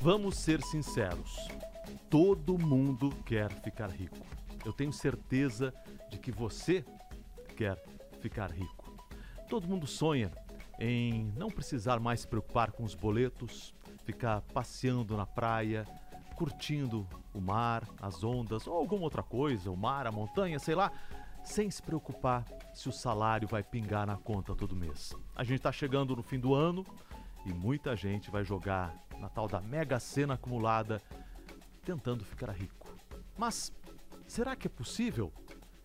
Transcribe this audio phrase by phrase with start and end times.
[0.00, 1.48] Vamos ser sinceros.
[2.08, 4.16] Todo mundo quer ficar rico.
[4.64, 5.72] Eu tenho certeza
[6.10, 6.84] de que você
[7.56, 7.76] quer
[8.20, 8.92] ficar rico.
[9.48, 10.32] Todo mundo sonha
[10.80, 13.72] em não precisar mais se preocupar com os boletos,
[14.04, 15.84] ficar passeando na praia,
[16.40, 20.90] curtindo o mar, as ondas ou alguma outra coisa, o mar, a montanha, sei lá,
[21.44, 25.14] sem se preocupar se o salário vai pingar na conta todo mês.
[25.36, 26.82] A gente está chegando no fim do ano
[27.44, 31.02] e muita gente vai jogar na tal da mega sena acumulada
[31.84, 32.88] tentando ficar rico.
[33.36, 33.70] Mas
[34.26, 35.30] será que é possível?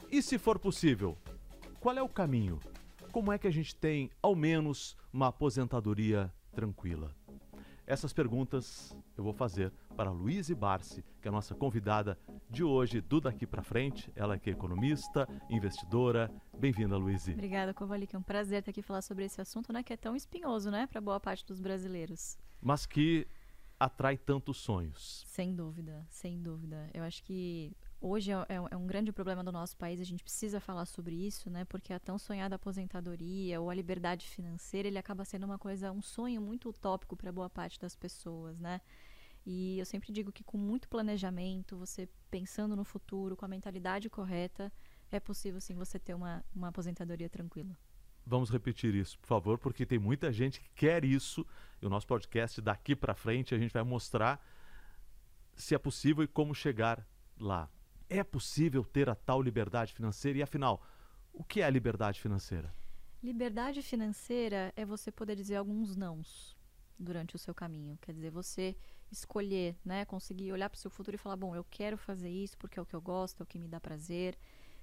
[0.10, 1.18] E se for possível,
[1.82, 2.62] qual é o caminho?
[3.12, 7.14] Como é que a gente tem, ao menos, uma aposentadoria tranquila?
[7.88, 12.18] Essas perguntas eu vou fazer para Luiz Barsi, que é a nossa convidada
[12.50, 14.12] de hoje do Daqui para Frente.
[14.16, 16.32] Ela que é economista, investidora.
[16.58, 17.28] Bem-vinda, Luiz.
[17.28, 18.16] Obrigada, Kovalik.
[18.16, 20.88] É um prazer estar aqui falar sobre esse assunto, né, que é tão espinhoso, né,
[20.88, 22.40] para boa parte dos brasileiros.
[22.60, 23.28] Mas que
[23.80, 25.24] atrai tantos sonhos.
[25.28, 26.90] Sem dúvida, sem dúvida.
[26.92, 30.24] Eu acho que hoje é, é, é, um grande problema do nosso país, a gente
[30.24, 31.66] precisa falar sobre isso, né?
[31.66, 36.02] Porque a tão sonhada aposentadoria ou a liberdade financeira, ele acaba sendo uma coisa, um
[36.02, 38.82] sonho muito utópico para boa parte das pessoas, né?
[39.46, 44.10] E eu sempre digo que com muito planejamento, você pensando no futuro, com a mentalidade
[44.10, 44.74] correta,
[45.12, 47.78] é possível sim você ter uma, uma aposentadoria tranquila.
[48.26, 51.46] Vamos repetir isso, por favor, porque tem muita gente que quer isso.
[51.80, 54.44] E o nosso podcast daqui para frente a gente vai mostrar
[55.56, 57.08] se é possível e como chegar
[57.40, 57.70] lá.
[58.10, 60.40] É possível ter a tal liberdade financeira?
[60.40, 60.82] E afinal,
[61.34, 62.74] o que é a liberdade financeira?
[63.24, 66.56] Liberdade financeira é você poder dizer alguns nãos
[66.98, 67.98] durante o seu caminho.
[68.02, 68.76] Quer dizer, você
[69.12, 72.58] escolher, né, conseguir olhar para o seu futuro e falar, bom, eu quero fazer isso
[72.58, 74.38] porque é o que eu gosto, é o que me dá prazer.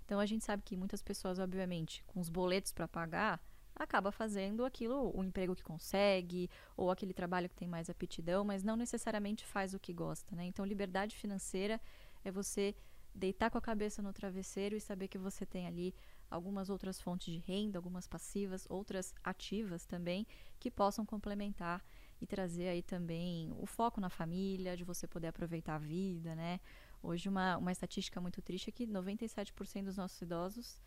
[0.04, 3.40] Então a gente sabe que muitas pessoas, obviamente, com os boletos para pagar,
[3.74, 8.62] acaba fazendo aquilo, o emprego que consegue, ou aquele trabalho que tem mais aptidão, mas
[8.62, 10.44] não necessariamente faz o que gosta, né?
[10.44, 11.80] Então liberdade financeira
[12.24, 12.74] é você
[13.14, 15.94] deitar com a cabeça no travesseiro e saber que você tem ali
[16.30, 20.26] algumas outras fontes de renda, algumas passivas, outras ativas também,
[20.58, 21.84] que possam complementar
[22.20, 26.60] e trazer aí também o foco na família, de você poder aproveitar a vida, né?
[27.02, 30.80] Hoje uma, uma estatística muito triste é que 97% dos nossos idosos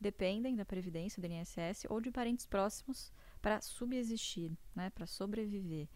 [0.00, 5.88] dependem da previdência, do INSS ou de parentes próximos para subsistir, né, para sobreviver.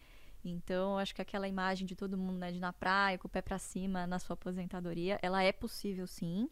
[0.50, 3.42] Então, acho que aquela imagem de todo mundo né, de na praia, com o pé
[3.42, 6.48] para cima na sua aposentadoria, ela é possível sim,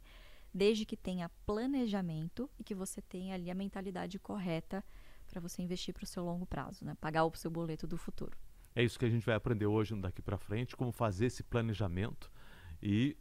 [0.52, 4.84] desde que tenha planejamento e que você tenha ali a mentalidade correta
[5.28, 6.94] para você investir para o seu longo prazo, né?
[7.00, 8.36] pagar o seu boleto do futuro.
[8.74, 12.30] É isso que a gente vai aprender hoje daqui para frente, como fazer esse planejamento
[12.82, 13.16] e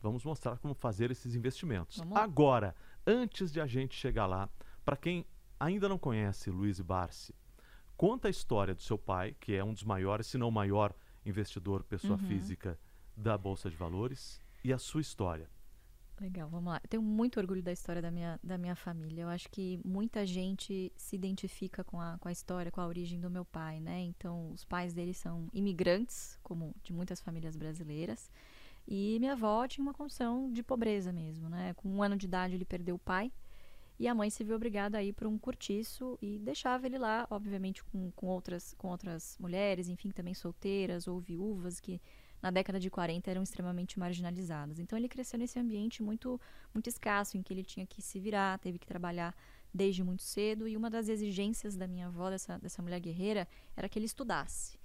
[0.00, 2.00] vamos mostrar como fazer esses investimentos.
[2.14, 2.74] Agora,
[3.06, 4.48] antes de a gente chegar lá,
[4.84, 5.26] para quem
[5.58, 7.34] ainda não conhece Luiz Barsi,
[7.96, 10.94] conta a história do seu pai, que é um dos maiores, se não o maior
[11.24, 12.26] investidor, pessoa uhum.
[12.26, 12.78] física
[13.16, 15.48] da Bolsa de Valores, e a sua história.
[16.20, 16.80] Legal, vamos lá.
[16.82, 19.22] Eu tenho muito orgulho da história da minha, da minha família.
[19.22, 23.20] Eu acho que muita gente se identifica com a, com a história, com a origem
[23.20, 24.00] do meu pai, né?
[24.00, 28.30] Então, os pais dele são imigrantes, como de muitas famílias brasileiras.
[28.88, 31.74] E minha avó tinha uma condição de pobreza mesmo, né?
[31.74, 33.30] Com um ano de idade ele perdeu o pai
[33.98, 37.26] e a mãe se viu obrigada a ir para um cortiço e deixava ele lá,
[37.30, 42.00] obviamente com, com, outras, com outras mulheres, enfim, também solteiras ou viúvas que
[42.42, 44.78] na década de 40 eram extremamente marginalizadas.
[44.78, 46.38] Então ele cresceu nesse ambiente muito,
[46.74, 49.34] muito escasso, em que ele tinha que se virar, teve que trabalhar
[49.72, 50.68] desde muito cedo.
[50.68, 54.78] E uma das exigências da minha avó, dessa, dessa mulher guerreira, era que ele estudasse.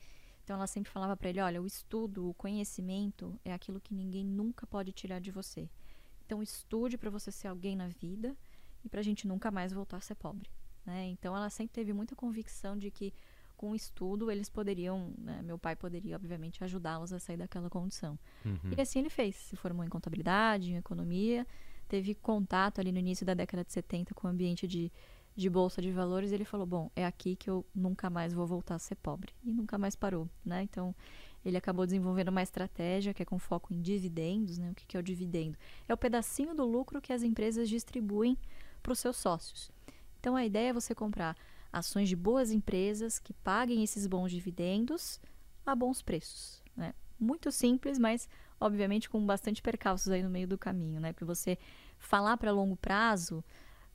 [0.44, 4.26] Então ela sempre falava para ele: olha, o estudo, o conhecimento é aquilo que ninguém
[4.26, 5.70] nunca pode tirar de você.
[6.26, 8.36] Então estude para você ser alguém na vida
[8.84, 10.50] e para a gente nunca mais voltar a ser pobre.
[10.86, 11.08] Né?
[11.10, 13.14] Então ela sempre teve muita convicção de que
[13.56, 18.18] com o estudo eles poderiam, né, meu pai poderia obviamente ajudá-los a sair daquela condição.
[18.44, 18.74] Uhum.
[18.76, 21.46] E assim ele fez, se formou em contabilidade, em economia,
[21.88, 24.92] teve contato ali no início da década de 70 com o ambiente de,
[25.36, 28.48] de bolsa de valores e ele falou, bom, é aqui que eu nunca mais vou
[28.48, 29.32] voltar a ser pobre.
[29.44, 30.64] E nunca mais parou, né?
[30.64, 30.96] Então
[31.46, 34.72] ele acabou desenvolvendo uma estratégia que é com foco em dividendos, né?
[34.72, 35.56] O que, que é o dividendo?
[35.88, 38.38] É o pedacinho do lucro que as empresas distribuem
[38.82, 39.72] para os seus sócios.
[40.20, 41.36] Então a ideia é você comprar
[41.72, 45.20] ações de boas empresas que paguem esses bons dividendos
[45.66, 46.62] a bons preços.
[46.76, 46.94] Né?
[47.20, 48.28] Muito simples, mas
[48.60, 51.12] obviamente com bastante percalços aí no meio do caminho, né?
[51.14, 51.58] Porque você
[51.98, 53.44] falar para longo prazo,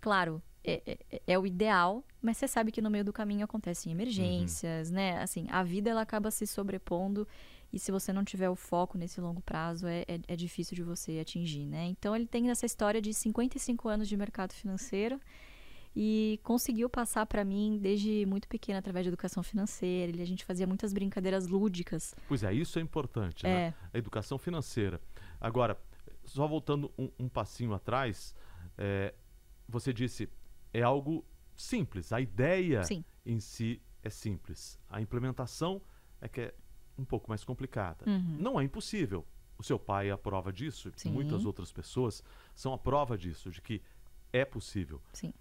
[0.00, 3.92] claro, é, é, é, o ideal, mas você sabe que no meio do caminho acontecem
[3.92, 4.96] emergências, uhum.
[4.96, 5.22] né?
[5.22, 7.26] Assim, a vida ela acaba se sobrepondo
[7.72, 10.82] E se você não tiver o foco nesse longo prazo, é, é, é difícil de
[10.82, 11.86] você atingir, né?
[11.86, 15.20] Então ele tem essa história de 55 anos de mercado financeiro
[15.94, 20.12] e conseguiu passar para mim desde muito pequena através de educação financeira.
[20.12, 22.14] Ele, a gente fazia muitas brincadeiras lúdicas.
[22.28, 23.68] Pois é, isso é importante, né?
[23.68, 23.74] É.
[23.94, 25.00] A educação financeira.
[25.40, 25.78] Agora,
[26.24, 28.34] só voltando um, um passinho atrás,
[28.76, 29.14] é,
[29.66, 30.28] você disse
[30.72, 31.24] é algo
[31.56, 32.12] simples.
[32.12, 33.02] A ideia Sim.
[33.24, 34.78] em si é simples.
[34.90, 35.80] A implementação
[36.20, 36.54] é que é
[36.98, 38.04] um pouco mais complicada.
[38.08, 38.36] Uhum.
[38.38, 39.26] Não é impossível.
[39.58, 41.12] O seu pai é a prova disso, Sim.
[41.12, 42.22] muitas outras pessoas
[42.54, 43.82] são a prova disso, de que
[44.32, 45.00] é possível.
[45.12, 45.32] Sim,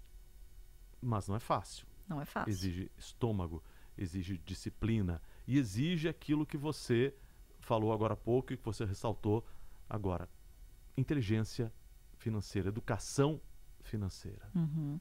[1.02, 1.86] Mas não é fácil.
[2.08, 2.50] não é fácil.
[2.50, 3.62] Exige estômago,
[3.96, 7.14] exige disciplina e exige aquilo que você
[7.60, 9.44] falou agora há pouco e que você ressaltou
[9.88, 10.28] agora:
[10.96, 11.70] inteligência
[12.16, 13.40] financeira, educação
[13.82, 14.50] financeira.
[14.54, 14.98] Uhum.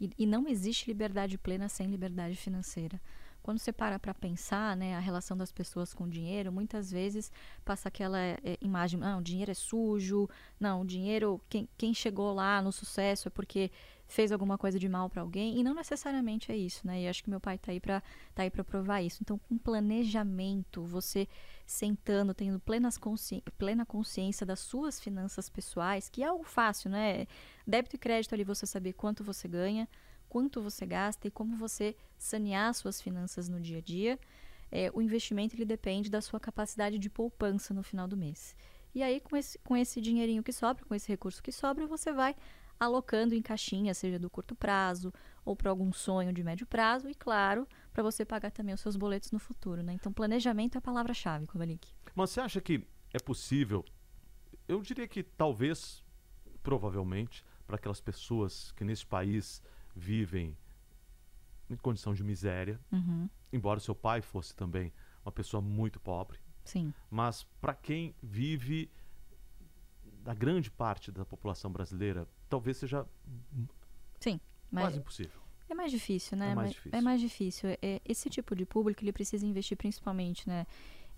[0.00, 3.00] E, e não existe liberdade plena sem liberdade financeira.
[3.42, 7.30] Quando você para para pensar, né, a relação das pessoas com o dinheiro, muitas vezes
[7.64, 10.28] passa aquela é, imagem, não, o dinheiro é sujo,
[10.60, 13.70] não, o dinheiro, quem, quem chegou lá no sucesso é porque
[14.12, 17.02] fez alguma coisa de mal para alguém, e não necessariamente é isso, né?
[17.02, 18.02] E acho que meu pai tá aí para
[18.34, 19.18] tá aí para provar isso.
[19.22, 21.26] Então, com planejamento, você
[21.66, 23.42] sentando, tendo plenas consci...
[23.56, 27.26] plena consciência das suas finanças pessoais, que é algo fácil, né?
[27.66, 29.88] Débito e crédito ali você saber quanto você ganha,
[30.32, 34.18] quanto você gasta e como você sanear suas finanças no dia a dia.
[34.70, 38.56] É, o investimento ele depende da sua capacidade de poupança no final do mês.
[38.94, 42.14] E aí, com esse, com esse dinheirinho que sobra, com esse recurso que sobra, você
[42.14, 42.34] vai
[42.80, 45.12] alocando em caixinha, seja do curto prazo
[45.44, 48.96] ou para algum sonho de médio prazo, e claro, para você pagar também os seus
[48.96, 49.82] boletos no futuro.
[49.82, 49.92] Né?
[49.92, 51.92] Então, planejamento é a palavra-chave, Kovalik.
[52.14, 53.84] Mas você acha que é possível?
[54.66, 56.02] Eu diria que talvez,
[56.62, 59.60] provavelmente, para aquelas pessoas que nesse país
[59.94, 60.56] vivem
[61.70, 63.28] em condição de miséria, Uhum.
[63.52, 64.92] embora seu pai fosse também
[65.24, 68.90] uma pessoa muito pobre, Sim, mas para quem vive
[70.22, 73.06] da grande parte da população brasileira, talvez seja
[74.20, 74.40] sim.
[74.70, 75.42] Mas quase impossível.
[75.68, 76.50] É mais difícil, né?
[76.50, 76.98] É mais difícil.
[76.98, 77.68] É mais difícil.
[77.80, 80.66] É, esse tipo de público ele precisa investir principalmente né,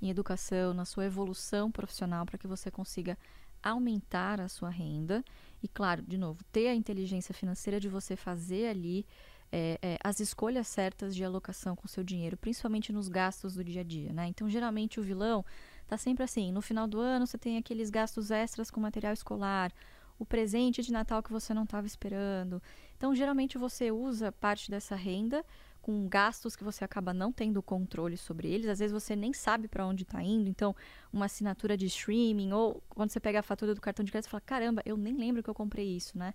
[0.01, 3.19] em educação, na sua evolução profissional, para que você consiga
[3.63, 5.25] aumentar a sua renda.
[5.65, 9.07] E, claro, de novo, ter a inteligência financeira de você fazer ali
[9.51, 13.81] é, é, as escolhas certas de alocação com seu dinheiro, principalmente nos gastos do dia
[13.81, 14.27] a dia, né?
[14.27, 15.43] Então, geralmente, o vilão
[15.89, 19.73] tá sempre assim, no final do ano você tem aqueles gastos extras com material escolar,
[20.19, 22.63] o presente de Natal que você não estava esperando.
[22.99, 25.43] Então, geralmente você usa parte dessa renda
[25.85, 28.69] com gastos que você acaba não tendo controle sobre eles.
[28.69, 30.49] Às vezes você nem sabe para onde está indo.
[30.49, 30.75] Então,
[31.13, 34.31] uma assinatura de streaming ou quando você pega a fatura do cartão de crédito, você
[34.31, 36.33] fala: caramba, eu nem lembro que eu comprei isso, né?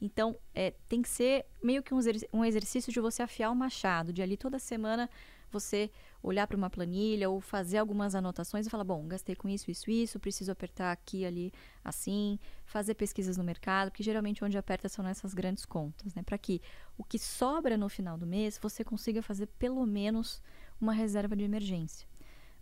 [0.00, 4.12] Então, é, tem que ser meio que um, exerc- exercício de você afiar o machado,
[4.12, 5.10] de ali toda semana
[5.52, 5.90] você
[6.22, 9.90] olhar para uma planilha ou fazer algumas anotações e falar: bom, gastei com isso, isso,
[9.90, 11.52] isso, preciso apertar aqui, ali,
[11.84, 16.22] assim, fazer pesquisas no mercado, porque geralmente onde aperta são nessas grandes contas, né?
[16.22, 16.60] Para que
[16.96, 20.42] o que sobra no final do mês você consiga fazer pelo menos
[20.80, 22.08] uma reserva de emergência.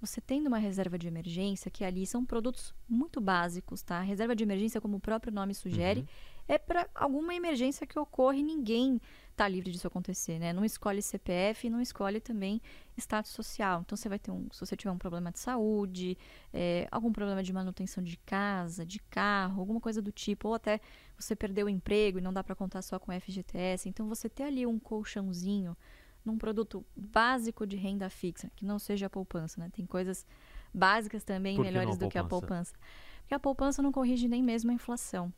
[0.01, 3.99] Você tendo uma reserva de emergência, que ali são produtos muito básicos, tá?
[3.99, 6.07] A reserva de emergência, como o próprio nome sugere,
[6.49, 9.01] é para alguma emergência que ocorre e ninguém
[9.31, 10.53] está livre disso acontecer, né?
[10.53, 12.61] Não escolhe CPF não escolhe também
[12.97, 13.83] status social.
[13.83, 16.19] Então você vai ter um, se você tiver um problema de saúde,
[16.53, 20.81] é, algum problema de manutenção de casa, de carro, alguma coisa do tipo, ou até
[21.17, 23.89] você perdeu o emprego e não dá para contar só com FGTS.
[23.89, 25.77] Então você ter ali um colchãozinho
[26.25, 29.71] num produto básico de renda fixa, que não seja a poupança, né?
[29.73, 30.27] Tem coisas
[30.73, 32.75] básicas também Por melhores do que a poupança?
[33.21, 35.33] Porque a poupança não corrige nem mesmo a inflação.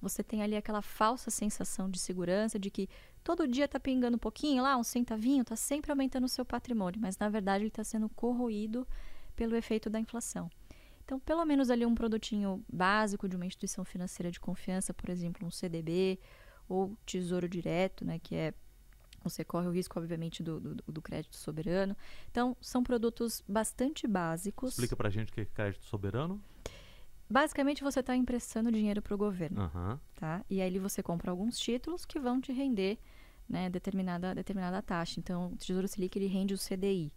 [0.00, 2.88] Você tem ali aquela falsa sensação de segurança de que
[3.24, 7.00] todo dia tá pingando um pouquinho lá, um centavinho, tá sempre aumentando o seu patrimônio,
[7.00, 8.86] mas na verdade ele está sendo corroído
[9.34, 10.50] pelo efeito da inflação.
[11.04, 15.46] Então, pelo menos ali um produtinho básico de uma instituição financeira de confiança, por exemplo,
[15.46, 16.18] um CDB
[16.68, 18.52] ou Tesouro Direto, né, que é
[19.28, 21.96] você corre o risco, obviamente, do, do, do crédito soberano.
[22.30, 24.70] Então, são produtos bastante básicos.
[24.72, 26.40] Explica pra gente o que é crédito soberano.
[27.28, 30.00] Basicamente, você está emprestando dinheiro para o governo, Aham.
[30.14, 30.44] tá?
[30.48, 32.98] E aí você compra alguns títulos que vão te render
[33.48, 35.18] né, determinada, determinada taxa.
[35.18, 37.12] Então, o Tesouro Selic, ele rende o CDI.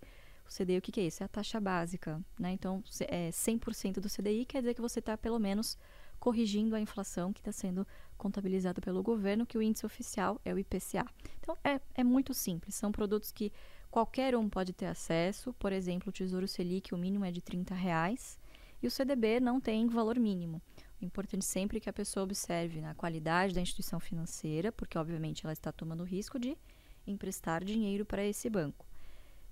[0.48, 1.22] O CDI, o que, que é isso?
[1.22, 2.52] É a taxa básica, né?
[2.52, 5.78] Então, é 100% do CDI quer dizer que você está, pelo menos,
[6.20, 10.60] corrigindo a inflação que está sendo contabilizada pelo governo, que o índice oficial é o
[10.60, 11.06] IPCA.
[11.40, 12.76] Então, é, é muito simples.
[12.76, 13.52] São produtos que
[13.90, 15.54] qualquer um pode ter acesso.
[15.54, 18.38] Por exemplo, o Tesouro Selic, o mínimo é de 30 reais.
[18.82, 20.62] E o CDB não tem valor mínimo.
[21.02, 25.46] O importante sempre é que a pessoa observe a qualidade da instituição financeira, porque obviamente
[25.46, 26.58] ela está tomando o risco de
[27.08, 28.86] emprestar dinheiro para esse banco.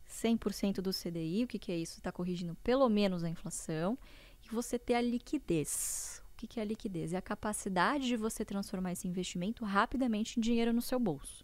[0.10, 1.98] 100% do CDI, o que, que é isso?
[1.98, 3.98] Está corrigindo pelo menos a inflação,
[4.46, 6.22] e você ter a liquidez.
[6.38, 7.14] O que, é a liquidez?
[7.14, 11.44] É a capacidade de você transformar esse investimento rapidamente em dinheiro no seu bolso.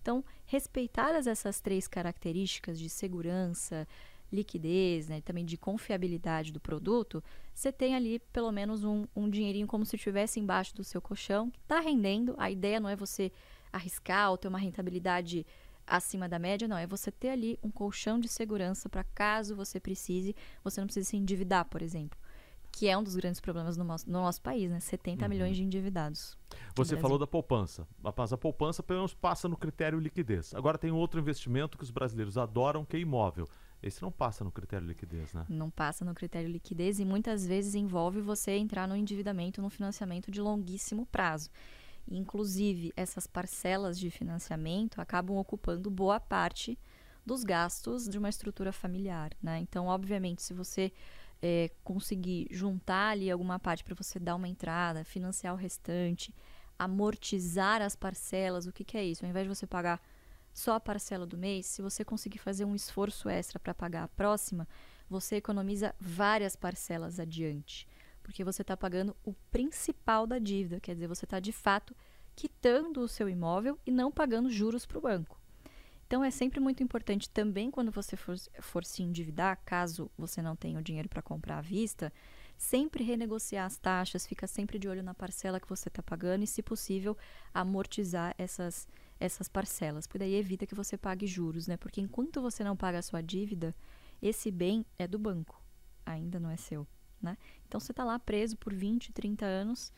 [0.00, 3.86] Então, respeitadas essas três características de segurança,
[4.32, 9.66] liquidez, né, também de confiabilidade do produto, você tem ali pelo menos um, um dinheirinho
[9.66, 12.36] como se estivesse embaixo do seu colchão, que está rendendo.
[12.38, 13.32] A ideia não é você
[13.72, 15.44] arriscar ou ter uma rentabilidade
[15.84, 16.78] acima da média, não.
[16.78, 21.10] É você ter ali um colchão de segurança para caso você precise, você não precisa
[21.10, 22.16] se endividar, por exemplo.
[22.70, 24.78] Que é um dos grandes problemas no nosso, no nosso país, né?
[24.80, 25.28] 70 uhum.
[25.28, 26.36] milhões de endividados.
[26.74, 27.86] Você falou da poupança.
[28.16, 30.54] Mas a poupança, pelo menos, passa no critério liquidez.
[30.54, 33.48] Agora tem outro investimento que os brasileiros adoram, que é imóvel.
[33.82, 35.46] Esse não passa no critério liquidez, né?
[35.48, 40.30] Não passa no critério liquidez e muitas vezes envolve você entrar no endividamento, no financiamento
[40.30, 41.50] de longuíssimo prazo.
[42.10, 46.78] Inclusive, essas parcelas de financiamento acabam ocupando boa parte
[47.24, 49.58] dos gastos de uma estrutura familiar, né?
[49.58, 50.90] Então, obviamente, se você
[51.40, 56.34] é, conseguir juntar ali alguma parte para você dar uma entrada, financiar o restante,
[56.78, 59.24] amortizar as parcelas, o que, que é isso?
[59.24, 60.00] Ao invés de você pagar
[60.52, 64.08] só a parcela do mês, se você conseguir fazer um esforço extra para pagar a
[64.08, 64.66] próxima,
[65.08, 67.86] você economiza várias parcelas adiante
[68.28, 71.96] porque você está pagando o principal da dívida, quer dizer, você está de fato
[72.36, 75.37] quitando o seu imóvel e não pagando juros para o banco.
[76.08, 80.56] Então é sempre muito importante também quando você for, for se endividar, caso você não
[80.56, 82.10] tenha o dinheiro para comprar à vista,
[82.56, 86.46] sempre renegociar as taxas, fica sempre de olho na parcela que você está pagando e,
[86.46, 87.14] se possível,
[87.52, 88.88] amortizar essas,
[89.20, 91.76] essas parcelas, porque daí evita que você pague juros, né?
[91.76, 93.74] Porque enquanto você não paga a sua dívida,
[94.22, 95.62] esse bem é do banco,
[96.06, 96.86] ainda não é seu.
[97.20, 97.36] Né?
[97.66, 99.92] Então você está lá preso por 20, 30 anos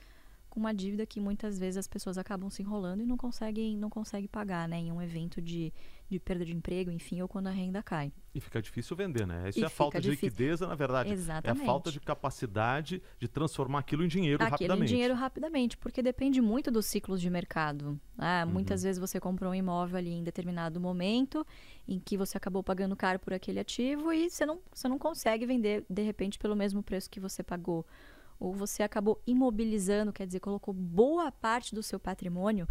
[0.51, 3.89] com uma dívida que muitas vezes as pessoas acabam se enrolando e não conseguem, não
[3.89, 4.79] conseguem pagar, né?
[4.79, 5.73] Em um evento de,
[6.09, 8.13] de perda de emprego, enfim, ou quando a renda cai.
[8.35, 9.49] E fica difícil vender, né?
[9.49, 11.13] Isso e é a falta de liquidez, na verdade.
[11.13, 11.61] Exatamente.
[11.61, 14.91] É a falta de capacidade de transformar aquilo em dinheiro aquilo rapidamente.
[14.91, 17.99] Em dinheiro rapidamente, porque depende muito dos ciclos de mercado.
[18.19, 18.53] Ah, uhum.
[18.53, 21.47] Muitas vezes você comprou um imóvel ali em determinado momento
[21.89, 25.47] em que você acabou pagando caro por aquele ativo e você não, você não consegue
[25.47, 27.87] vender, de repente, pelo mesmo preço que você pagou
[28.41, 32.67] ou você acabou imobilizando, quer dizer, colocou boa parte do seu patrimônio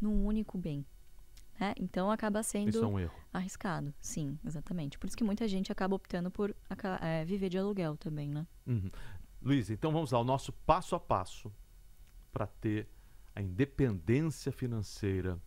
[0.00, 0.84] num único bem.
[1.58, 1.72] Né?
[1.78, 3.14] Então acaba sendo é um erro.
[3.32, 3.94] arriscado.
[4.00, 4.98] Sim, exatamente.
[4.98, 6.54] Por isso que muita gente acaba optando por
[7.00, 8.44] é, viver de aluguel também, né?
[8.66, 8.90] Uhum.
[9.40, 11.52] Luiz, então vamos ao nosso passo a passo
[12.32, 12.88] para ter
[13.34, 15.38] a independência financeira,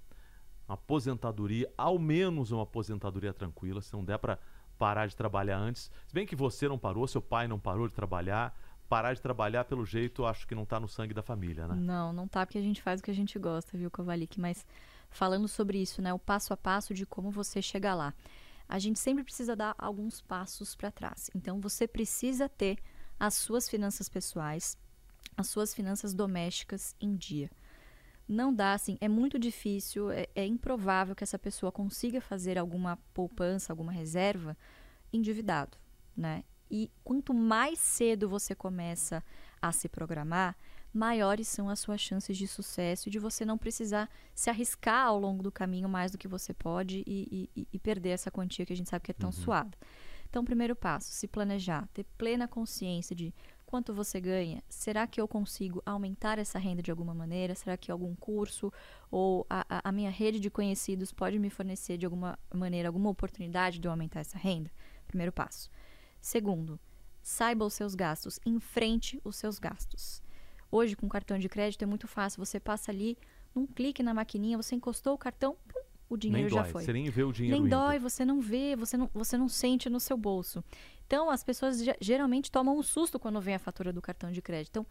[0.67, 4.39] uma aposentadoria, ao menos uma aposentadoria tranquila, se não der para
[4.77, 5.91] parar de trabalhar antes.
[6.07, 8.57] Se bem que você não parou, seu pai não parou de trabalhar,
[8.89, 11.75] parar de trabalhar pelo jeito, acho que não está no sangue da família, né?
[11.75, 14.39] Não, não tá porque a gente faz o que a gente gosta, viu, Kovalik?
[14.39, 14.65] Mas
[15.09, 18.13] falando sobre isso, né, o passo a passo de como você chegar lá.
[18.67, 21.29] A gente sempre precisa dar alguns passos para trás.
[21.35, 22.77] Então você precisa ter
[23.19, 24.77] as suas finanças pessoais,
[25.37, 27.49] as suas finanças domésticas em dia.
[28.27, 32.97] Não dá assim, é muito difícil, é, é improvável que essa pessoa consiga fazer alguma
[33.13, 34.57] poupança, alguma reserva
[35.13, 35.77] endividado,
[36.17, 36.43] né?
[36.69, 39.23] E quanto mais cedo você começa
[39.61, 40.55] a se programar,
[40.93, 45.19] maiores são as suas chances de sucesso e de você não precisar se arriscar ao
[45.19, 48.73] longo do caminho mais do que você pode e, e, e perder essa quantia que
[48.73, 49.33] a gente sabe que é tão uhum.
[49.33, 49.77] suada.
[50.29, 53.33] Então, primeiro passo, se planejar, ter plena consciência de
[53.65, 54.63] quanto você ganha.
[54.69, 57.55] Será que eu consigo aumentar essa renda de alguma maneira?
[57.55, 58.71] Será que algum curso
[59.11, 63.79] ou a, a minha rede de conhecidos pode me fornecer de alguma maneira alguma oportunidade
[63.79, 64.71] de eu aumentar essa renda?
[65.07, 65.69] Primeiro passo.
[66.25, 66.79] Segundo,
[67.21, 70.23] saiba os seus gastos, enfrente os seus gastos.
[70.71, 72.43] Hoje, com cartão de crédito, é muito fácil.
[72.43, 73.15] Você passa ali,
[73.53, 75.79] num clique na maquininha, você encostou o cartão, pum,
[76.09, 76.71] o dinheiro nem já dói.
[76.71, 76.83] foi.
[76.83, 77.77] Você nem vê o dinheiro Nem indo.
[77.77, 80.63] dói, você não vê, você não, você não sente no seu bolso.
[81.05, 84.79] Então, as pessoas geralmente tomam um susto quando vem a fatura do cartão de crédito.
[84.79, 84.87] Então,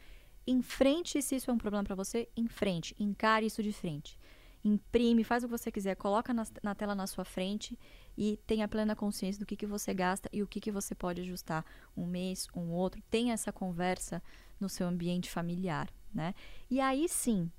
[0.47, 4.17] enfrente se isso é um problema para você, enfrente, encare isso de frente
[4.65, 7.79] imprime, faz o que você quiser, coloca na, na, tela na sua frente
[8.17, 11.21] e tenha plena consciência do que, que você gasta e o que, que você pode
[11.21, 11.65] ajustar
[11.97, 13.03] um mês, um outro.
[13.11, 14.23] Tenha essa conversa
[14.61, 16.35] no seu ambiente familiar, né?
[16.71, 17.51] E aí sim,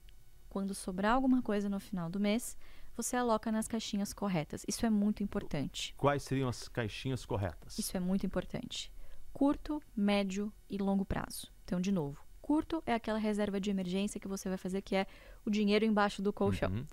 [0.49, 2.57] quando sobrar alguma coisa no final do mês,
[2.95, 4.63] você aloca nas caixinhas corretas.
[4.67, 5.93] Isso é muito importante.
[5.97, 7.77] Quais seriam as caixinhas corretas?
[7.77, 8.91] Isso é muito importante.
[9.33, 11.51] Curto, médio e longo prazo.
[11.65, 15.05] Então, de novo, curto é aquela reserva de emergência que você vai fazer, que é
[15.45, 16.71] o dinheiro embaixo do colchão.
[16.71, 16.85] Uhum.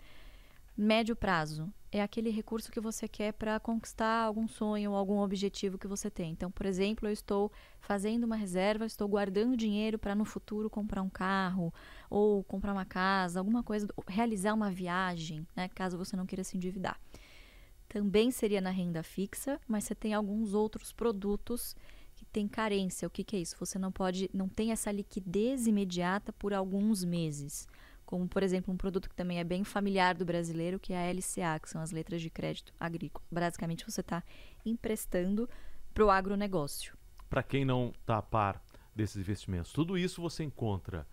[0.82, 5.86] Médio prazo é aquele recurso que você quer para conquistar algum sonho algum objetivo que
[5.86, 6.32] você tem.
[6.32, 11.00] Então, por exemplo, eu estou fazendo uma reserva, estou guardando dinheiro para no futuro comprar
[11.02, 11.72] um carro
[12.10, 16.56] ou comprar uma casa, alguma coisa, realizar uma viagem, né, caso você não queira se
[16.56, 16.98] endividar.
[17.88, 21.76] também seria na renda fixa, mas você tem alguns outros produtos
[22.16, 23.06] que têm carência.
[23.06, 23.54] O que, que é isso?
[23.60, 27.68] Você não pode, não tem essa liquidez imediata por alguns meses.
[28.12, 31.10] Como, por exemplo, um produto que também é bem familiar do brasileiro, que é a
[31.10, 33.24] LCA, que são as letras de crédito agrícola.
[33.32, 34.22] Basicamente, você está
[34.66, 35.48] emprestando
[35.94, 36.94] para o agronegócio.
[37.30, 38.62] Para quem não está a par
[38.94, 41.06] desses investimentos, tudo isso você encontra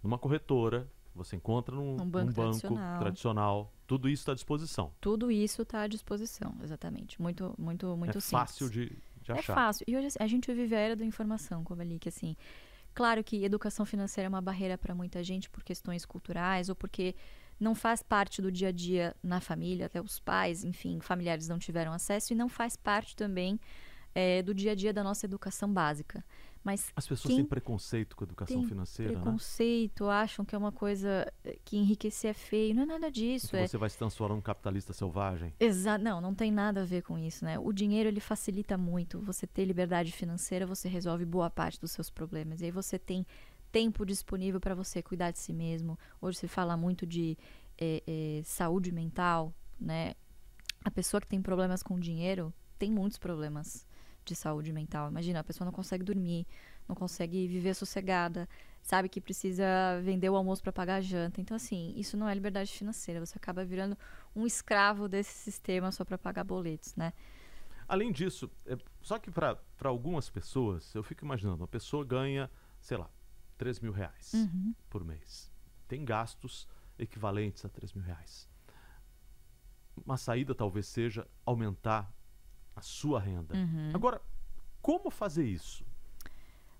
[0.00, 2.98] numa corretora, você encontra num, Um banco num banco tradicional.
[3.00, 3.72] tradicional.
[3.84, 4.92] Tudo isso está à disposição.
[5.00, 7.20] Tudo isso está à disposição, exatamente.
[7.20, 8.30] Muito, muito, muito é simples.
[8.30, 8.90] fácil de,
[9.22, 9.54] de É achar.
[9.56, 9.84] fácil.
[9.88, 12.36] E hoje assim, a gente vive a era da informação, como ali, que assim,
[12.94, 17.14] claro que educação financeira é uma barreira para muita gente por questões culturais ou porque
[17.58, 21.58] não faz parte do dia a dia na família, até os pais, enfim, familiares não
[21.58, 23.60] tiveram acesso e não faz parte também
[24.14, 26.24] eh, do dia a dia da nossa educação básica.
[26.64, 29.20] Mas As pessoas têm preconceito com a educação financeira, né?
[29.20, 32.74] preconceito, acham que é uma coisa eh, que enriquecer é feio.
[32.74, 33.54] Não é nada disso.
[33.54, 35.52] É você vai se transformar num capitalista selvagem.
[35.60, 37.58] Exa não, não tem nada a ver com isso, né?
[37.58, 39.20] O dinheiro ele facilita muito.
[39.20, 42.62] Você ter liberdade financeira, você resolve boa parte dos seus problemas.
[42.62, 43.26] E aí você tem
[43.70, 45.98] tempo disponível para você cuidar de si mesmo.
[46.18, 47.36] Hoje se fala muito de
[47.76, 50.14] eh, eh, saúde mental, né?
[50.82, 53.86] A pessoa que tem problemas com dinheiro tem muitos problemas
[54.24, 55.08] de saúde mental.
[55.10, 56.46] Imagina, a pessoa não consegue dormir,
[56.88, 58.48] não consegue viver sossegada,
[58.82, 59.64] sabe que precisa
[60.02, 61.40] vender o almoço para pagar a janta.
[61.40, 63.24] Então, assim, isso não é liberdade financeira.
[63.24, 63.96] Você acaba virando
[64.34, 67.12] um escravo desse sistema só para pagar boletos, né?
[67.86, 72.50] Além disso, é- só que para algumas pessoas, eu fico imaginando, uma pessoa ganha,
[72.80, 73.10] sei lá,
[73.58, 74.74] 3 mil reais Uhum.
[74.88, 75.52] por mês.
[75.86, 76.66] Tem gastos
[76.98, 78.48] equivalentes a 3 mil reais.
[80.04, 82.12] Uma saída talvez seja aumentar
[82.74, 83.54] a sua renda.
[83.54, 83.90] Uhum.
[83.94, 84.20] Agora,
[84.82, 85.84] como fazer isso?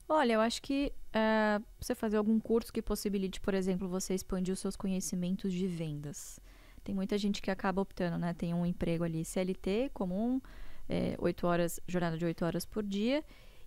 [0.09, 4.53] Olha, eu acho que eh, você fazer algum curso que possibilite, por exemplo, você expandir
[4.53, 6.39] os seus conhecimentos de vendas.
[6.83, 8.35] Tem muita gente que acaba optando, né?
[8.35, 10.41] Tem um emprego ali CLT comum,
[10.89, 13.25] eh, oito horas, jornada de 8 horas por dia,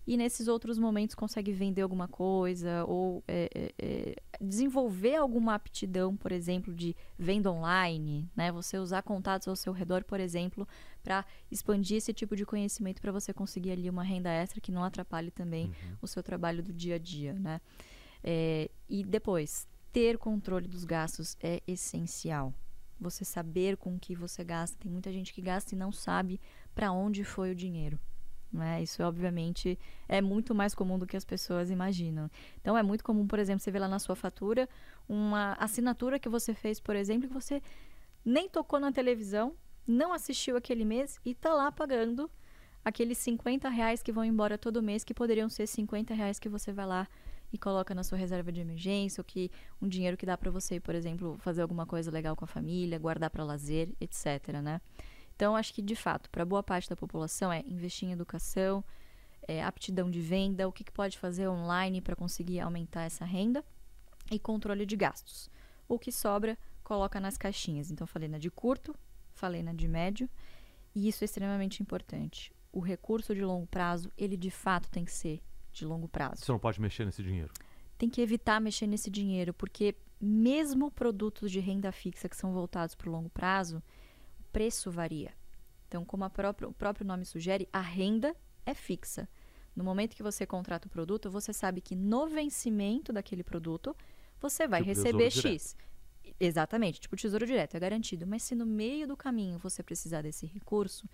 [0.07, 6.15] e nesses outros momentos consegue vender alguma coisa ou eh, eh, eh, desenvolver alguma aptidão,
[6.15, 8.49] por exemplo, de venda online, né?
[8.53, 10.65] Você usar contatos ao seu redor, por exemplo,
[11.03, 14.83] para expandir esse tipo de conhecimento para você conseguir ali uma renda extra que não
[14.83, 15.98] atrapalhe também Uhum.
[16.01, 17.59] o seu trabalho do dia a dia, né?
[18.24, 22.53] É, e depois, ter controle dos gastos é essencial.
[23.00, 24.77] Você saber com o que você gasta.
[24.79, 26.39] Tem muita gente que gasta e não sabe
[26.74, 28.00] para onde foi o dinheiro.
[28.51, 28.81] Né?
[28.81, 32.29] Isso, obviamente, é muito mais comum do que as pessoas imaginam.
[32.62, 34.68] Então, é muito comum, por exemplo, você ver lá na sua fatura
[35.07, 37.62] uma assinatura que você fez, por exemplo, que você
[38.24, 39.53] nem tocou na televisão,
[39.88, 42.29] não assistiu aquele mês e tá lá pagando
[42.83, 46.72] aqueles 50 reais que vão embora todo mês, que poderiam ser 50 reais que você
[46.72, 47.07] vai lá
[47.51, 49.50] e coloca na sua reserva de emergência, ou que
[49.81, 53.00] um dinheiro que dá para você, por exemplo, fazer alguma coisa legal com a família,
[53.00, 54.81] guardar para lazer, etc, né?
[55.37, 58.83] Então, acho que de fato, para boa parte da população é investir em educação,
[59.47, 63.63] é, aptidão de venda, o que, que pode fazer online para conseguir aumentar essa renda
[64.31, 65.47] e controle de gastos.
[65.87, 67.91] O que sobra, coloca nas caixinhas.
[67.91, 68.95] Então, falei na de curto,
[69.31, 70.27] falei na de médio,
[70.95, 72.51] e isso é extremamente importante.
[72.73, 75.39] O recurso de longo prazo, ele de fato tem que ser
[75.71, 76.43] de longo prazo.
[76.43, 77.53] Você não pode mexer nesse dinheiro.
[77.95, 82.95] Tem que evitar mexer nesse dinheiro, porque mesmo produtos de renda fixa que são voltados
[82.95, 83.83] para o longo prazo,
[84.51, 85.31] preço varia.
[85.88, 89.27] Então, como própria- o próprio nome sugere, a renda é fixa.
[89.75, 93.96] No momento que você contrata o produto, você sabe que no vencimento daquele produto,
[94.40, 95.75] você vai Tipo receber X.
[96.40, 98.27] Exatamente, tipo tesouro direto, é garantido.
[98.27, 101.07] Mas se no meio do caminho você precisar desse recurso,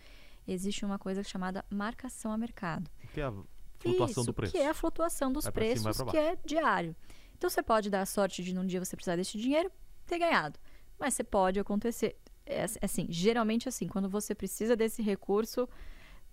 [0.48, 2.90] existe uma coisa chamada marcação a mercado.
[3.14, 3.34] Que é a
[3.80, 4.52] flutuação Isso, do preço.
[4.54, 6.96] que é a flutuação dos Vai cima, preços, pra que é diário.
[7.38, 9.72] Então você pode dar a sorte de num dia você precisar desse dinheiro
[10.06, 10.58] ter ganhado.
[10.98, 12.18] Mas você pode acontecer.
[12.46, 15.68] É ass- assim, geralmente assim, quando você precisa desse recurso,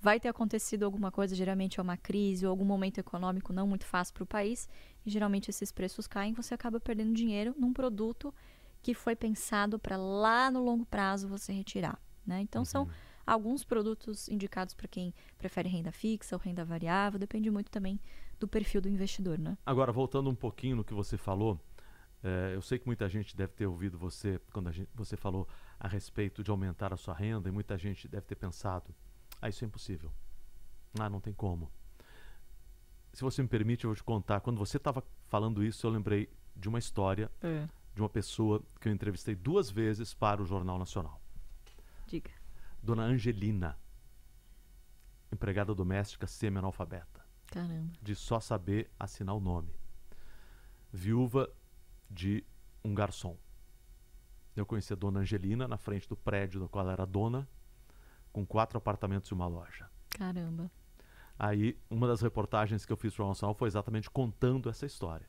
[0.01, 3.85] vai ter acontecido alguma coisa, geralmente é uma crise ou algum momento econômico não muito
[3.87, 4.69] fácil para o país,
[5.05, 8.35] e geralmente esses preços caem, você acaba perdendo dinheiro num produto
[8.83, 12.01] que foi pensado para lá no longo prazo você retirar.
[12.27, 12.41] Né?
[12.41, 12.91] Então são Uhum.
[13.27, 18.01] alguns produtos indicados para quem prefere renda fixa ou renda variável, depende muito também
[18.39, 19.57] do perfil do investidor, né?
[19.67, 21.61] Agora, voltando um pouquinho no que você falou,
[22.25, 25.47] eh, eu sei que muita gente deve ter ouvido você quando gente- você falou
[25.81, 28.95] a respeito de aumentar a sua renda, e muita gente deve ter pensado:
[29.41, 30.13] ah, isso é impossível.
[30.99, 31.73] Ah, não tem como.
[33.13, 34.41] Se você me permite, eu vou te contar.
[34.41, 37.31] Quando você estava falando isso, eu lembrei de uma história
[37.95, 41.21] de uma pessoa que eu entrevistei duas vezes para o Jornal Nacional.
[42.07, 42.31] Diga.
[42.83, 43.77] Dona Angelina,
[45.33, 47.21] empregada doméstica semi-analfabeta.
[47.47, 47.93] Caramba.
[48.01, 49.75] de só saber assinar o nome.
[50.93, 51.53] Viúva
[52.09, 52.45] de
[52.85, 53.37] um garçom.
[54.57, 57.49] Eu conheci a dona Angelina na frente do prédio do qual ela era dona,
[58.33, 59.89] com quatro apartamentos e uma loja.
[60.11, 60.71] Caramba.
[61.39, 65.27] Aí, uma das reportagens que eu fiz para o Nacional foi exatamente contando essa história.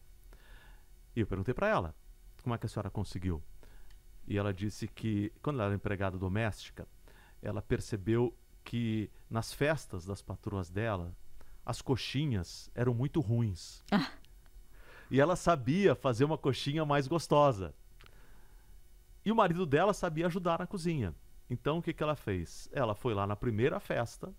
[1.16, 1.96] E eu perguntei para ela,
[2.44, 3.42] como é que a senhora conseguiu?
[4.28, 6.88] E ela disse que, quando ela era empregada doméstica,
[7.42, 11.16] ela percebeu que nas festas das patroas dela,
[11.66, 13.84] as coxinhas eram muito ruins.
[13.92, 14.12] Ah.
[15.10, 17.74] E ela sabia fazer uma coxinha mais gostosa.
[19.24, 21.16] E o marido dela sabia ajudar na cozinha.
[21.50, 22.70] Então o que, que ela fez?
[22.72, 24.34] Ela foi lá na primeira festa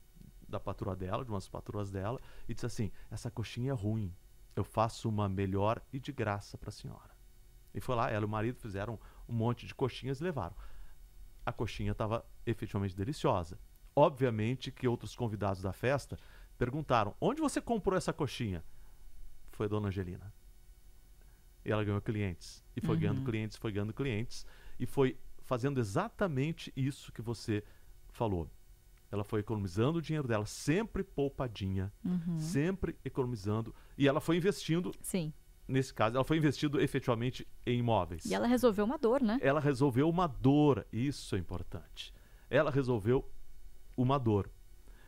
[0.48, 4.14] da patroa dela, de umas patroas dela, e disse assim: essa coxinha é ruim.
[4.54, 7.10] Eu faço uma melhor e de graça para a senhora.
[7.74, 10.54] E foi lá, ela e o marido fizeram um monte de coxinhas e levaram.
[11.44, 13.58] A coxinha estava efetivamente deliciosa.
[13.96, 16.18] Obviamente que outros convidados da festa
[16.58, 18.64] perguntaram: onde você comprou essa coxinha?
[19.52, 20.32] Foi a dona Angelina.
[21.64, 22.62] E ela ganhou clientes.
[22.76, 23.00] E foi Uhum.
[23.00, 24.44] ganhando clientes, foi ganhando clientes.
[24.82, 27.62] E foi fazendo exatamente isso que você
[28.08, 28.50] falou.
[29.12, 32.36] Ela foi economizando o dinheiro dela, sempre poupadinha, Uhum.
[32.40, 33.72] sempre economizando.
[33.96, 35.32] E ela foi investindo, Sim.
[35.68, 38.24] nesse caso, ela foi investindo efetivamente em imóveis.
[38.24, 39.38] E ela resolveu uma dor, né?
[39.40, 42.12] Ela resolveu uma dor, isso é importante.
[42.50, 43.30] Ela resolveu
[43.96, 44.50] uma dor.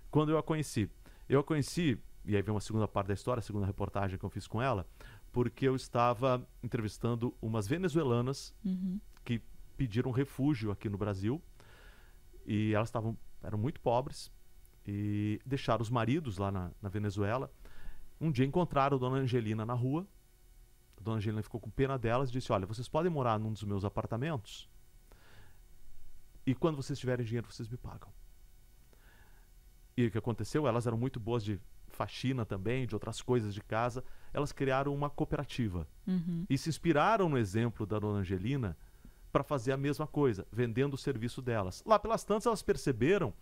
[0.08, 0.88] Quando eu a conheci,
[1.28, 4.24] eu a conheci, e aí vem uma segunda parte da história, a segunda reportagem que
[4.24, 4.86] eu fiz com ela,
[5.32, 9.00] porque eu estava entrevistando umas venezuelanas Uhum.
[9.24, 9.42] que
[9.76, 11.42] pediram refúgio aqui no Brasil
[12.46, 14.32] e elas estavam eram muito pobres
[14.86, 17.50] e deixaram os maridos lá na, na Venezuela.
[18.20, 20.06] Um dia encontraram a Dona Angelina na rua.
[20.98, 23.64] A Dona Angelina ficou com pena delas e disse: Olha, vocês podem morar num dos
[23.64, 24.68] meus apartamentos
[26.46, 28.08] e quando vocês tiverem dinheiro vocês me pagam.
[29.96, 30.66] E o que aconteceu?
[30.66, 34.02] Elas eram muito boas de faxina também, de outras coisas de casa.
[34.32, 36.44] Elas criaram uma cooperativa Uhum.
[36.50, 38.76] e se inspiraram no exemplo da dona Angelina
[39.34, 41.82] para fazer a mesma coisa, vendendo o serviço delas.
[41.84, 43.34] Lá pelas tantas elas perceberam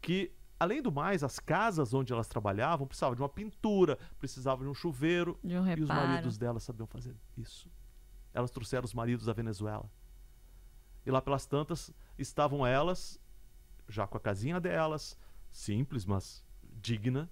[0.00, 4.70] que além do mais, as casas onde elas trabalhavam precisavam de uma pintura, precisavam de
[4.72, 7.70] um chuveiro, De um e os maridos delas sabiam fazer isso.
[8.34, 9.88] Elas trouxeram os maridos da Venezuela.
[11.06, 13.20] E lá pelas tantas estavam elas,
[13.88, 15.16] já com a casinha delas,
[15.52, 17.30] simples, mas digna.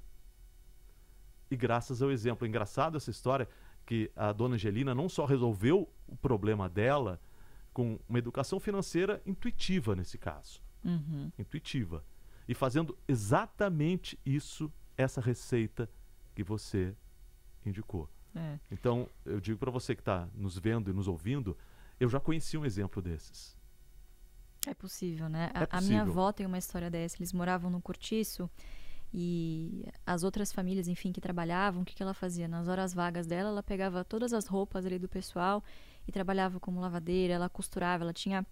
[1.50, 3.48] E graças ao exemplo, engraçado essa história
[3.84, 7.20] que a dona Angelina não só resolveu o problema dela
[7.74, 11.30] com uma educação financeira intuitiva nesse caso, Uhum.
[11.38, 12.02] intuitiva,
[12.48, 15.90] e fazendo exatamente isso, essa receita
[16.34, 16.94] que você
[17.66, 18.08] indicou.
[18.34, 18.58] É.
[18.70, 21.56] Então, eu digo para você que está nos vendo e nos ouvindo,
[21.98, 23.56] eu já conheci um exemplo desses.
[24.66, 25.50] É possível, né?
[25.54, 26.22] É A, a minha possível.
[26.22, 27.16] avó tem uma história dessa.
[27.18, 28.48] Eles moravam no cortiço
[29.12, 32.48] e as outras famílias, enfim, que trabalhavam, o que, que ela fazia?
[32.48, 35.62] Nas horas vagas dela, ela pegava todas as roupas ali do pessoal
[36.06, 38.46] e trabalhava como lavadeira, ela costurava, ela tinha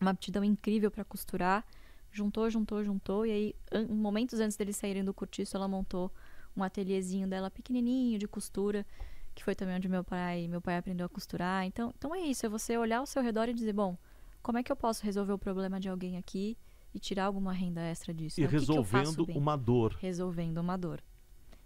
[0.00, 1.64] uma aptidão incrível para costurar.
[2.12, 6.10] Juntou, juntou, juntou e aí, an- momentos antes deles saírem do cortiço, ela montou
[6.56, 8.84] um ateliêzinho dela pequenininho de costura,
[9.34, 11.64] que foi também onde meu pai, meu pai aprendeu a costurar.
[11.64, 13.96] Então, então é isso, é você olhar ao seu redor e dizer, bom,
[14.42, 16.56] como é que eu posso resolver o problema de alguém aqui
[16.92, 18.40] e tirar alguma renda extra disso?
[18.40, 18.48] e né?
[18.48, 19.96] O que que resolvendo uma dor.
[20.00, 21.00] resolvendo uma dor.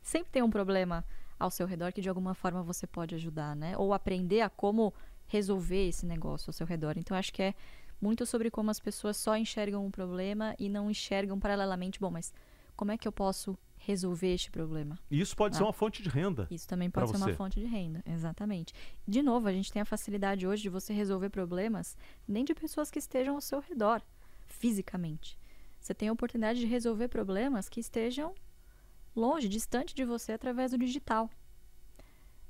[0.03, 1.03] Sempre tem um problema
[1.39, 3.77] ao seu redor que de alguma forma você pode ajudar, né?
[3.79, 4.93] Ou aprender a como
[5.27, 6.95] resolver esse negócio ao seu redor.
[6.97, 7.55] Então acho que é
[8.01, 12.33] muito sobre como as pessoas só enxergam um problema e não enxergam paralelamente, bom, mas
[12.77, 14.99] como é que eu posso resolver este problema?
[15.11, 15.67] E isso pode ser Ah.
[15.67, 16.47] uma fonte de renda.
[16.51, 17.35] Isso também pode ser uma você.
[17.35, 18.73] fonte de renda, exatamente.
[19.07, 22.91] De novo, a gente tem a facilidade hoje de você resolver problemas nem de pessoas
[22.91, 24.03] que estejam ao seu redor,
[24.47, 25.39] fisicamente.
[25.81, 28.35] Você tem a oportunidade de resolver problemas que estejam
[29.15, 31.29] longe, distante de você através do digital.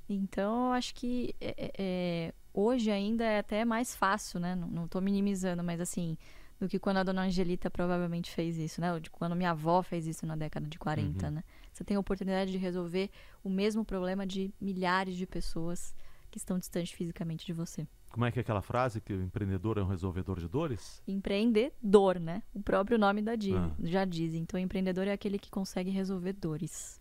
[0.08, 4.54] Então, eu acho que é, é, é, hoje ainda é até mais fácil, né?
[4.54, 6.16] Não, tô minimizando, mas assim,
[6.60, 8.92] do que quando a dona Angelita provavelmente fez isso, né?
[8.92, 11.32] Ou de quando minha avó fez isso na década de 40, Uhum.
[11.34, 11.44] né?
[11.72, 13.10] Você tem a oportunidade de resolver
[13.42, 15.94] o mesmo problema de milhares de pessoas
[16.30, 17.86] que estão distantes fisicamente de você.
[18.10, 21.02] Como é que é aquela frase que o empreendedor é um resolvedor de dores?
[21.06, 22.42] Empreendedor, né?
[22.54, 23.70] O próprio nome da di- Ah.
[23.82, 24.34] já diz.
[24.34, 27.00] Então, empreendedor é aquele que consegue resolver dores.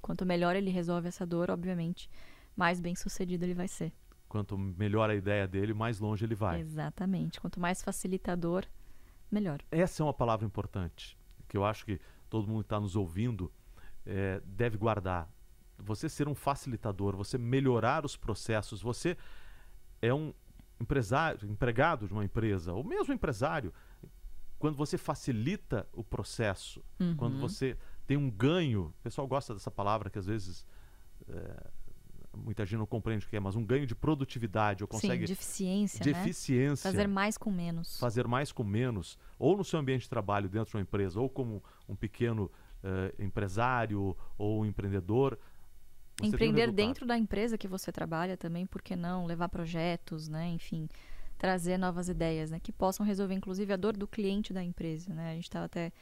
[0.00, 2.08] Quanto melhor ele resolve essa dor, obviamente,
[2.56, 3.92] mais bem sucedido ele vai ser.
[4.28, 6.60] Quanto melhor a ideia dele, mais longe ele vai.
[6.60, 7.40] Exatamente.
[7.40, 8.64] Quanto mais facilitador,
[9.30, 9.60] melhor.
[9.70, 11.16] Essa é uma palavra importante,
[11.48, 13.50] que eu acho que todo mundo que está nos ouvindo
[14.04, 15.30] eh, deve guardar.
[15.78, 19.16] Você ser um facilitador, você melhorar os processos, você
[20.02, 20.32] é um
[20.80, 23.72] empresário, empregado de uma empresa, ou mesmo empresário,
[24.58, 26.84] quando você facilita o processo,
[27.16, 27.40] quando Uhum.
[27.40, 27.76] você
[28.08, 30.64] tem um ganho, o pessoal gosta dessa palavra que às vezes
[31.28, 31.70] eh,
[32.34, 35.26] muita gente não compreende o que é, mas um ganho de produtividade, ou consegue Sim,
[35.26, 36.20] de eficiência, de né?
[36.22, 37.98] eficiência, Fazer mais com menos.
[37.98, 41.28] fazer mais com menos, ou no seu ambiente de trabalho dentro de uma empresa, ou
[41.28, 42.50] como um pequeno
[42.82, 45.38] eh, empresário ou um empreendedor.
[46.22, 46.76] um Empreender resultado.
[46.76, 49.26] dentro da empresa que você trabalha também, por que não?
[49.26, 50.48] Levar projetos, né?
[50.48, 50.88] Enfim,
[51.36, 52.58] trazer novas ideias, né?
[52.58, 55.32] Que possam resolver, inclusive, a dor do cliente da empresa, né?
[55.32, 55.92] A gente estava até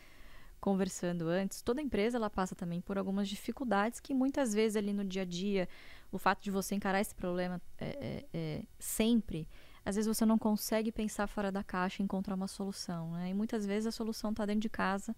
[0.60, 1.62] conversando antes.
[1.62, 5.24] Toda empresa, ela passa também por algumas dificuldades que muitas vezes ali no dia a
[5.24, 5.68] dia,
[6.10, 9.48] o fato de você encarar esse problema é, é, é, sempre,
[9.84, 13.30] às vezes você não consegue pensar fora da caixa e encontrar uma solução, né?
[13.30, 15.14] E muitas vezes a solução está dentro de casa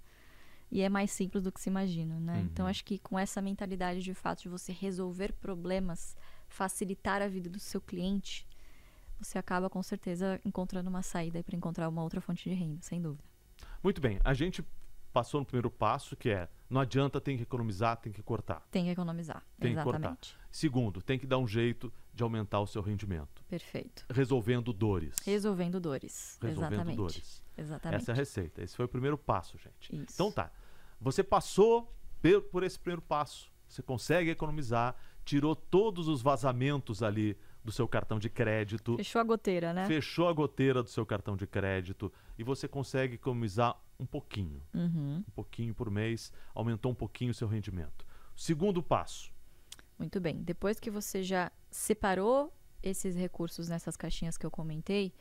[0.70, 2.40] e é mais simples do que se imagina, né?
[2.42, 2.70] Então Uhum.
[2.70, 6.16] acho que com essa mentalidade de fato de você resolver problemas,
[6.48, 8.46] facilitar a vida do seu cliente,
[9.18, 13.00] você acaba com certeza encontrando uma saída para encontrar uma outra fonte de renda, sem
[13.00, 13.24] dúvida.
[13.82, 14.62] Muito bem, a gente
[15.18, 18.62] passou no primeiro passo, que é não adianta, tem que economizar, tem que cortar.
[18.70, 19.42] Tem que economizar.
[19.58, 19.98] Tem que cortar.
[19.98, 20.36] Exatamente.
[20.50, 24.04] Segundo, tem que dar um jeito de aumentar o seu rendimento, Perfeito.
[24.10, 25.16] resolvendo dores.
[25.24, 26.38] Resolvendo dores.
[26.40, 26.96] Resolvendo Exatamente.
[26.96, 27.42] dores.
[27.56, 28.00] Exatamente.
[28.02, 28.62] Essa é a receita.
[28.62, 29.92] Esse foi o primeiro passo, gente.
[29.92, 30.14] Isso.
[30.14, 30.52] Então tá.
[31.00, 31.92] Você passou
[32.52, 33.50] por esse primeiro passo.
[33.66, 39.24] Você consegue economizar, tirou todos os vazamentos ali do seu cartão de crédito, Fechou a
[39.24, 39.86] goteira, né?
[39.86, 45.24] fechou a goteira do seu cartão de crédito e você consegue economizar um pouquinho, Uhum.
[45.26, 48.06] um pouquinho por mês, aumentou um pouquinho o seu rendimento.
[48.36, 49.32] Segundo passo,
[49.98, 50.40] Muito bem.
[50.44, 55.12] Depois que você já separou esses recursos nessas caixinhas que eu comentei,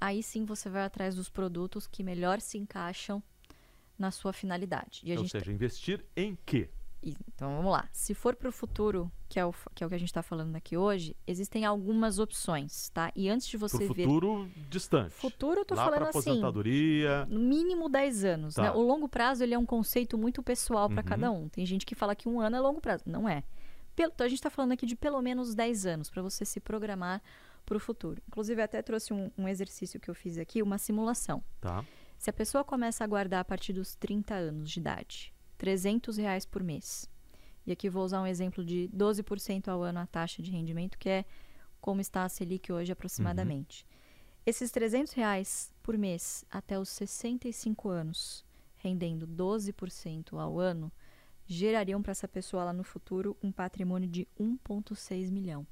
[0.00, 3.20] aí sim você vai atrás dos produtos que melhor se encaixam
[3.98, 5.00] na sua finalidade.
[5.04, 6.70] E a ou gente seja, investir em quê?
[7.02, 7.88] Então vamos lá.
[7.92, 10.22] Se for para o futuro, que é o, que é o que a gente está
[10.22, 13.10] falando aqui hoje, existem algumas opções, tá?
[13.16, 14.04] E antes de você o ver.
[14.04, 15.10] futuro distante.
[15.14, 16.18] Futuro, eu tô Lá falando assim.
[16.18, 17.26] aposentadoria.
[17.26, 18.62] No mínimo 10 anos, Tá.
[18.64, 18.70] né?
[18.72, 21.08] O longo prazo ele é um conceito muito pessoal para Uhum.
[21.08, 21.48] cada um.
[21.48, 23.04] Tem gente que fala que um ano é longo prazo.
[23.06, 23.42] Não é.
[23.96, 26.60] Pelo- então a gente está falando aqui de pelo menos 10 anos para você se
[26.60, 27.22] programar
[27.64, 28.20] para o futuro.
[28.28, 31.42] Inclusive, eu até trouxe um, um exercício que eu fiz aqui, uma simulação.
[31.60, 31.84] Tá.
[32.18, 36.46] Se a pessoa começa a guardar a partir dos 30 anos de idade, 300 reais
[36.46, 37.06] por mês.
[37.66, 41.10] E aqui vou usar um exemplo de 12% ao ano a taxa de rendimento, que
[41.10, 41.26] é
[41.82, 43.86] como está a Selic hoje aproximadamente.
[44.46, 48.42] Esses 300 reais por mês até os 65 anos,
[48.78, 50.90] rendendo 12% ao ano,
[51.46, 55.66] gerariam para essa pessoa lá no futuro um patrimônio de 1,6 milhão.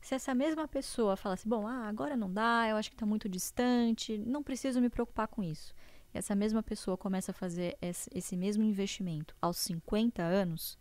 [0.00, 3.28] Se essa mesma pessoa falasse, bom, ah, agora não dá, eu acho que está muito
[3.28, 5.74] distante, não preciso me preocupar com isso.
[6.12, 10.78] Essa mesma pessoa começa a fazer esse, mesmo investimento aos 50 anos,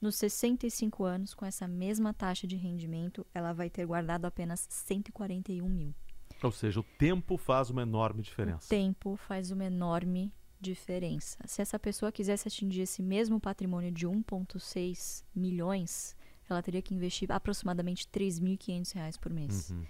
[0.00, 5.68] nos 65 anos, com essa mesma taxa de rendimento, ela vai ter guardado apenas 141
[5.68, 5.94] mil.
[6.42, 8.68] Ou seja, o tempo faz uma enorme O diferença.
[8.68, 11.38] tempo faz uma enorme diferença.
[11.44, 16.16] Se essa pessoa quisesse atingir esse mesmo patrimônio de 1,6 milhões,
[16.48, 19.70] ela teria que investir aproximadamente 3.500 reais por mês.
[19.70, 19.84] Uhum.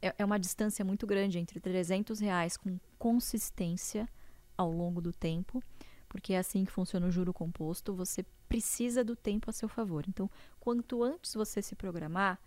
[0.00, 4.08] É, é uma distância muito grande entre 300 reais com consistência
[4.56, 5.62] ao longo do tempo,
[6.08, 7.94] porque é assim que funciona o juro composto.
[7.94, 10.04] Você precisa do tempo a seu favor.
[10.08, 10.30] Então,
[10.60, 12.38] quanto antes você se programar,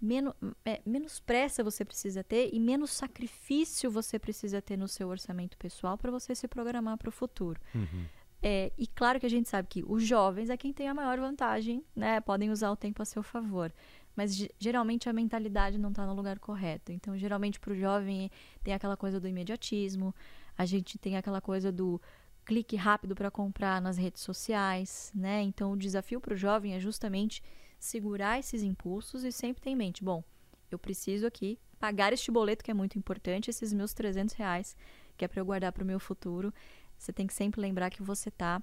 [0.00, 5.08] menos, é, menos pressa você precisa ter e menos sacrifício você precisa ter no seu
[5.08, 7.60] orçamento pessoal para você se programar para o futuro.
[7.74, 8.06] Uhum.
[8.46, 11.18] É, e claro que a gente sabe que os jovens é quem tem a maior
[11.18, 12.20] vantagem, né?
[12.20, 13.72] Podem usar o tempo a seu favor.
[14.16, 16.92] Mas ge- geralmente a mentalidade não está no lugar correto.
[16.92, 18.30] Então, geralmente para o jovem
[18.62, 20.14] tem aquela coisa do imediatismo,
[20.56, 22.00] a gente tem aquela coisa do
[22.44, 25.42] clique rápido para comprar nas redes sociais, né?
[25.42, 27.42] Então, o desafio para o jovem é justamente
[27.78, 30.22] segurar esses impulsos e sempre ter em mente, bom,
[30.70, 34.76] eu preciso aqui pagar este boleto que é muito importante, esses meus 300 reais,
[35.16, 36.52] que é para eu guardar para o meu futuro.
[36.98, 38.62] Você tem que sempre lembrar que você está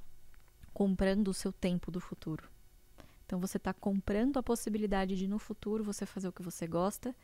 [0.74, 2.50] comprando o seu tempo do futuro.
[3.32, 7.16] Então você está comprando a possibilidade de no futuro você fazer o que você gosta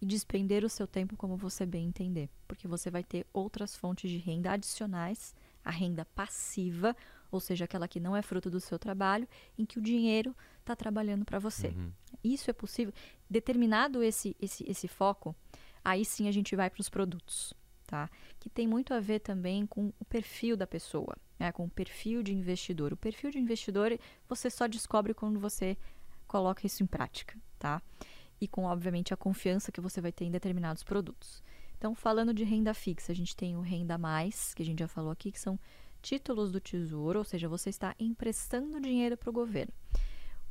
[0.00, 4.10] e despender o seu tempo como você bem entender, porque você vai ter outras fontes
[4.10, 6.96] de renda adicionais, a renda passiva,
[7.30, 10.74] ou seja, aquela que não é fruto do seu trabalho, em que o dinheiro está
[10.74, 11.68] trabalhando para você.
[11.68, 11.92] Uhum.
[12.24, 12.94] Isso é possível.
[13.28, 15.36] Determinado esse, esse, esse foco,
[15.84, 17.52] aí sim a gente vai para os produtos,
[17.86, 18.08] tá?
[18.38, 21.50] Que tem muito a ver também com o perfil da pessoa, né?
[21.50, 22.92] com o perfil de investidor.
[22.92, 23.98] O perfil de investidor
[24.28, 25.76] você só descobre quando você
[26.28, 27.82] coloca isso em prática, tá?
[28.40, 31.42] E com, obviamente, a confiança que você vai ter em determinados produtos.
[31.76, 34.88] Então, falando de renda fixa, a gente tem o Renda Mais, que a gente já
[34.88, 35.58] falou aqui, que são
[36.02, 39.72] títulos do Tesouro, ou seja, você está emprestando dinheiro para o governo.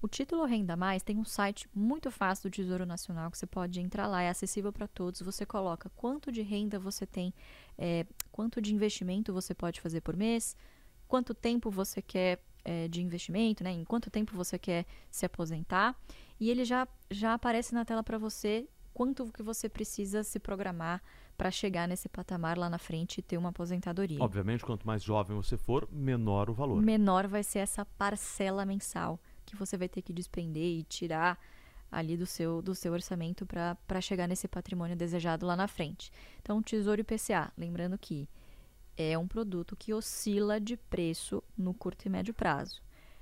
[0.01, 3.81] O título Renda Mais tem um site muito fácil do Tesouro Nacional que você pode
[3.81, 5.21] entrar lá, é acessível para todos.
[5.21, 7.33] Você coloca quanto de renda você tem,
[7.77, 10.55] é, quanto de investimento você pode fazer por mês,
[11.09, 13.71] quanto tempo você quer é, de investimento, né?
[13.71, 15.95] Em quanto tempo você quer se aposentar.
[16.39, 21.01] e ele já, já aparece na tela para você quanto que você precisa se programar
[21.37, 24.21] para chegar nesse patamar lá na frente e ter uma aposentadoria.
[24.21, 26.81] Obviamente, quanto mais jovem você for, menor o valor.
[26.81, 31.39] Menor vai ser essa parcela mensal que você vai ter que despender e tirar
[31.91, 36.11] ali do seu, do seu orçamento para chegar nesse patrimônio desejado lá na frente.
[36.41, 38.29] Então, Tesouro IPCA, lembrando que
[38.99, 42.81] é um produto que oscila de preço no curto e médio prazo.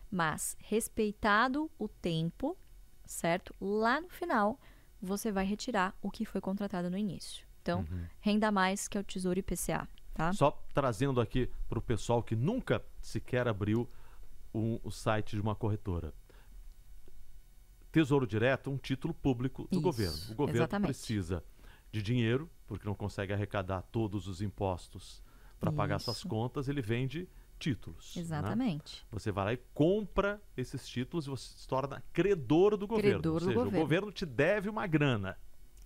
[0.10, 2.58] Mas, respeitado o tempo,
[3.06, 3.54] certo?
[3.62, 4.60] Lá no final,
[5.00, 7.46] você vai retirar o que foi contratado no início.
[7.62, 8.06] Então, uhum.
[8.20, 9.88] renda mais que é o Tesouro IPCA.
[10.16, 10.34] Tá?
[10.34, 13.88] Só trazendo aqui para o pessoal que nunca sequer abriu
[14.52, 16.12] um, o site de uma corretora.
[17.92, 20.18] Tesouro Direto, um título público do Isso, governo.
[20.32, 20.88] O governo exatamente.
[20.88, 21.44] precisa
[21.92, 25.22] de dinheiro, porque não consegue arrecadar todos os impostos
[25.60, 28.16] para pagar suas contas, ele vende títulos.
[28.16, 28.22] Né?
[28.22, 29.02] Exatamente.
[29.04, 29.08] Né?
[29.12, 33.22] Você vai lá e compra esses títulos e você se torna credor do governo.
[33.22, 33.78] Credor Ou seja, do governo.
[33.78, 35.38] o governo te deve uma grana.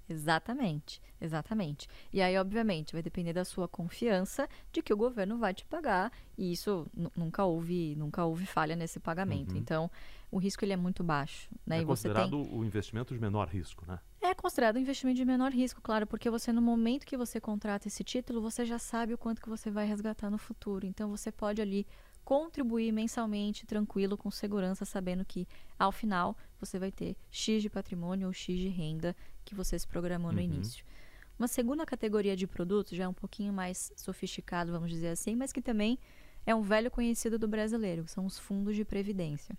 [0.09, 1.87] Exatamente, exatamente.
[2.11, 6.11] E aí, obviamente, vai depender da sua confiança de que o governo vai te pagar.
[6.37, 9.53] E isso nunca houve, nunca houve falha nesse pagamento.
[9.53, 9.57] Uhum.
[9.57, 9.91] Então,
[10.29, 11.49] o risco ele é muito baixo.
[11.65, 11.77] Né?
[11.77, 12.57] É e considerado tem...
[12.57, 13.99] o investimento de menor risco, né?
[14.31, 17.89] É considerado um investimento de menor risco, claro, porque você no momento que você contrata
[17.89, 20.85] esse título, você já sabe o quanto que você vai resgatar no futuro.
[20.85, 21.85] Então você pode ali
[22.23, 25.45] contribuir mensalmente, tranquilo, com segurança, sabendo que
[25.77, 29.13] ao final você vai ter X de patrimônio ou X de renda
[29.43, 30.45] que você se programou no uhum.
[30.45, 30.85] início.
[31.37, 35.51] Uma segunda categoria de produtos, já é um pouquinho mais sofisticado, vamos dizer assim, mas
[35.51, 35.99] que também
[36.45, 39.57] é um velho conhecido do brasileiro, que são os fundos de previdência.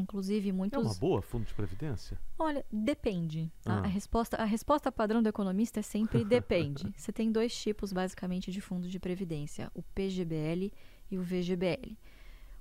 [0.00, 0.78] Inclusive, muitos.
[0.78, 2.18] É uma boa fundo de previdência?
[2.38, 3.50] Olha, depende.
[3.62, 3.74] Tá?
[3.74, 3.84] Ah.
[3.84, 6.92] A, resposta, a resposta padrão do economista é sempre depende.
[6.96, 10.72] Você tem dois tipos, basicamente, de fundo de previdência: o PGBL
[11.10, 11.96] e o VGBL.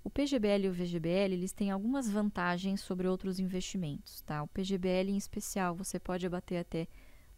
[0.03, 4.41] O PGBL e o VGBL, eles têm algumas vantagens sobre outros investimentos, tá?
[4.41, 6.87] O PGBL, em especial, você pode abater até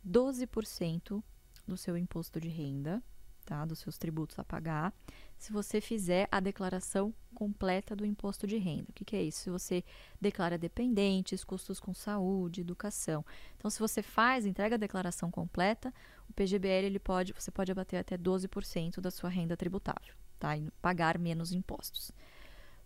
[0.07, 1.23] 12%
[1.67, 3.03] do seu imposto de renda,
[3.45, 3.65] tá?
[3.65, 4.93] Dos seus tributos a pagar,
[5.41, 8.85] se você fizer a declaração completa do imposto de renda.
[8.89, 9.39] O que, que é isso?
[9.39, 9.83] Se você
[10.21, 13.25] declara dependentes, custos com saúde, educação.
[13.57, 15.91] Então, se você faz, entrega a declaração completa,
[16.29, 20.55] o PGBL ele pode, você pode abater até 12% da sua renda tributável, tá?
[20.55, 22.11] E pagar menos impostos.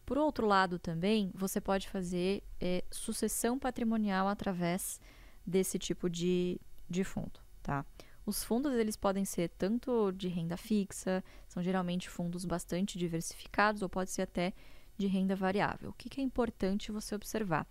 [0.05, 5.01] Por outro lado, também, você pode fazer é, sucessão patrimonial através
[5.45, 6.57] desse tipo de,
[6.89, 7.85] de fundo, tá?
[8.25, 13.89] Os fundos eles podem ser tanto de renda fixa, são geralmente fundos bastante diversificados, ou
[13.89, 14.53] pode ser até
[14.97, 15.91] de renda variável.
[15.91, 17.67] O que, que é importante você observar?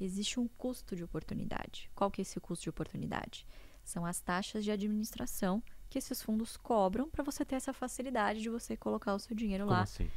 [0.00, 1.90] Existe um custo de oportunidade.
[1.94, 3.46] Qual que é esse custo de oportunidade?
[3.84, 8.48] São as taxas de administração que esses fundos cobram para você ter essa facilidade de
[8.48, 9.82] você colocar o seu dinheiro Como lá.
[9.82, 10.08] Assim?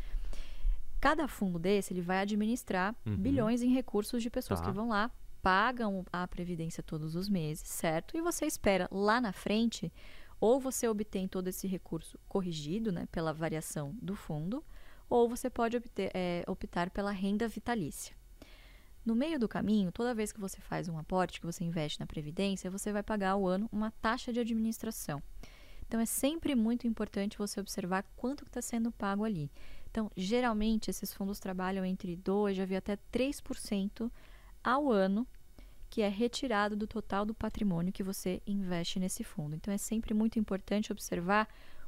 [0.99, 3.15] Cada fundo desse ele vai administrar uhum.
[3.17, 4.67] bilhões em recursos de pessoas tá.
[4.67, 5.09] que vão lá
[5.41, 8.17] pagam a previdência todos os meses, certo?
[8.17, 9.91] E você espera lá na frente,
[10.39, 14.63] ou você obtém todo esse recurso corrigido, né, pela variação do fundo,
[15.09, 18.15] ou você pode obter, é, optar pela renda vitalícia.
[19.03, 22.05] No meio do caminho, toda vez que você faz um aporte, que você investe na
[22.05, 25.21] previdência, você vai pagar ao ano uma taxa de administração.
[25.87, 29.51] Então é sempre muito importante você observar quanto está sendo pago ali.
[29.89, 34.09] Então, geralmente esses fundos trabalham entre 2, já vi até 3%
[34.63, 35.27] ao ano,
[35.89, 39.55] que é retirado do total do patrimônio que você investe nesse fundo.
[39.55, 41.47] Então é sempre muito importante observar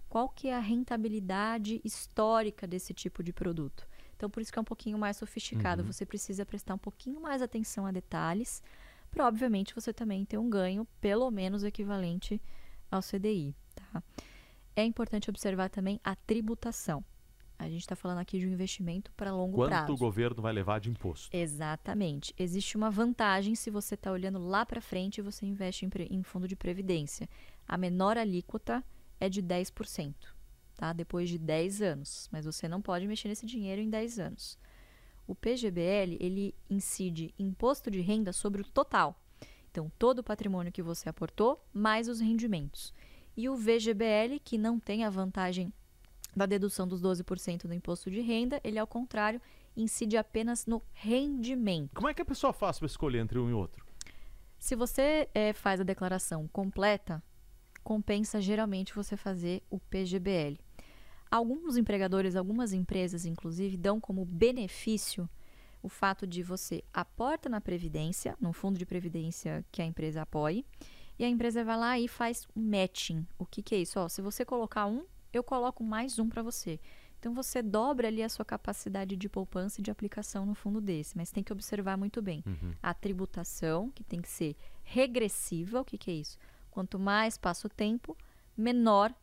[0.10, 3.88] qual que é a rentabilidade histórica desse tipo de produto.
[4.16, 5.92] Então por isso que é um pouquinho mais sofisticado, uhum.
[5.92, 8.62] você precisa prestar um pouquinho mais atenção a detalhes,
[9.10, 12.42] para obviamente você também ter um ganho pelo menos equivalente
[12.92, 14.04] ao CDI, tá?
[14.76, 17.04] É importante observar também a tributação.
[17.64, 19.86] A gente está falando aqui de um investimento para longo Quanto prazo.
[19.86, 21.36] Quanto o governo vai levar de imposto?
[21.36, 22.36] Exatamente.
[22.38, 26.22] Existe uma vantagem se você está olhando lá para frente e você investe em, em,
[26.24, 27.30] fundo de previdência.
[27.66, 28.84] A menor alíquota
[29.18, 30.14] é de 10%,
[30.76, 30.92] tá?
[30.92, 32.28] depois de 10 anos.
[32.34, 34.60] Mas você não pode mexer nesse dinheiro em 10 anos.
[35.26, 39.18] O PGBL ele incide imposto de renda sobre o total.
[39.72, 42.94] Então, todo o patrimônio que você aportou, mais os rendimentos.
[43.38, 45.74] E o VGBL, que não tem a vantagem
[46.36, 49.42] da dedução dos 12% do imposto de renda, ele, ao contrário,
[49.76, 51.92] incide apenas no rendimento.
[51.96, 53.86] Como é que a pessoa faz para escolher entre um e outro?
[54.60, 57.22] Se você é, faz a declaração completa,
[57.84, 60.58] compensa geralmente você fazer o PGBL.
[61.30, 65.30] Alguns empregadores, algumas empresas, inclusive, dão como benefício
[65.82, 70.66] o fato de você aporta na previdência, no fundo de previdência que a empresa apoie,
[71.20, 73.28] e a empresa vai lá e faz um matching.
[73.38, 74.00] O que, que é isso?
[74.00, 75.04] Ó, se você colocar um
[75.34, 76.80] eu coloco mais um para você.
[77.20, 81.16] Então você dobra ali a sua capacidade de poupança e de aplicação no fundo desse,
[81.18, 82.74] mas tem que observar muito bem Uhum.
[82.84, 85.82] a tributação, que tem que ser regressiva.
[85.82, 86.38] O que, que é isso?
[86.70, 88.18] Quanto mais passa o tempo,
[88.58, 89.14] menor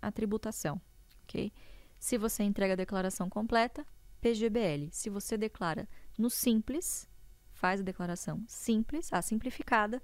[0.00, 0.80] a tributação,
[1.24, 1.52] ok?
[1.98, 3.84] Se você entrega a declaração completa,
[4.20, 4.88] PGBL.
[4.92, 7.08] Se você declara no simples,
[7.52, 10.00] faz a declaração simples, a simplificada,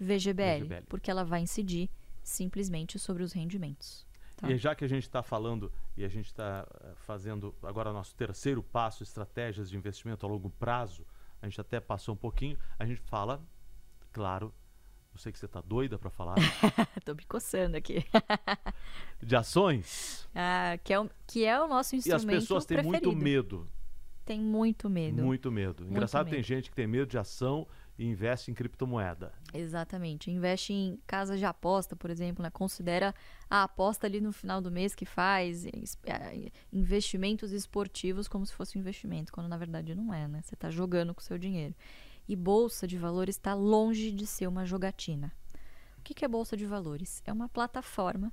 [0.00, 0.86] VGBL, VGBL.
[0.88, 1.90] porque ela vai incidir
[2.22, 4.06] simplesmente sobre os rendimentos.
[4.46, 4.52] Tá.
[4.52, 6.66] E já que a gente está falando e a gente está
[7.06, 11.06] fazendo agora nosso terceiro passo, estratégias de investimento a longo prazo,
[11.40, 13.42] a gente até passou um pouquinho, a gente fala,
[14.12, 14.52] claro,
[15.12, 16.34] eu sei que você está doida para falar,
[17.04, 18.04] Tô me coçando aqui.
[19.22, 20.28] de ações.
[20.34, 23.10] Ah, que, é o, que é o nosso E instrumento as pessoas têm preferido.
[23.12, 23.68] muito medo,
[24.24, 25.22] Tem muito medo.
[25.22, 25.84] muito medo.
[25.84, 26.46] Engraçado, tem medo.
[26.46, 27.66] gente que tem medo de ação
[27.98, 29.32] e investe em criptomoeda.
[29.56, 30.32] Exatamente.
[30.32, 32.50] Investe em casas de aposta, por exemplo, né?
[32.50, 33.14] Considera
[33.48, 38.76] a aposta ali no final do mês que faz, eh, investimentos esportivos como se fosse
[38.76, 40.42] um investimento, quando na verdade não é, né?
[40.42, 41.72] Você está jogando com o seu dinheiro.
[42.28, 45.32] E bolsa de valores está longe de ser uma jogatina.
[45.98, 47.22] O que que é bolsa de valores?
[47.24, 48.32] É uma plataforma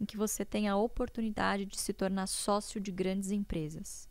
[0.00, 4.08] em que você tem a oportunidade de se tornar sócio de grandes empresas.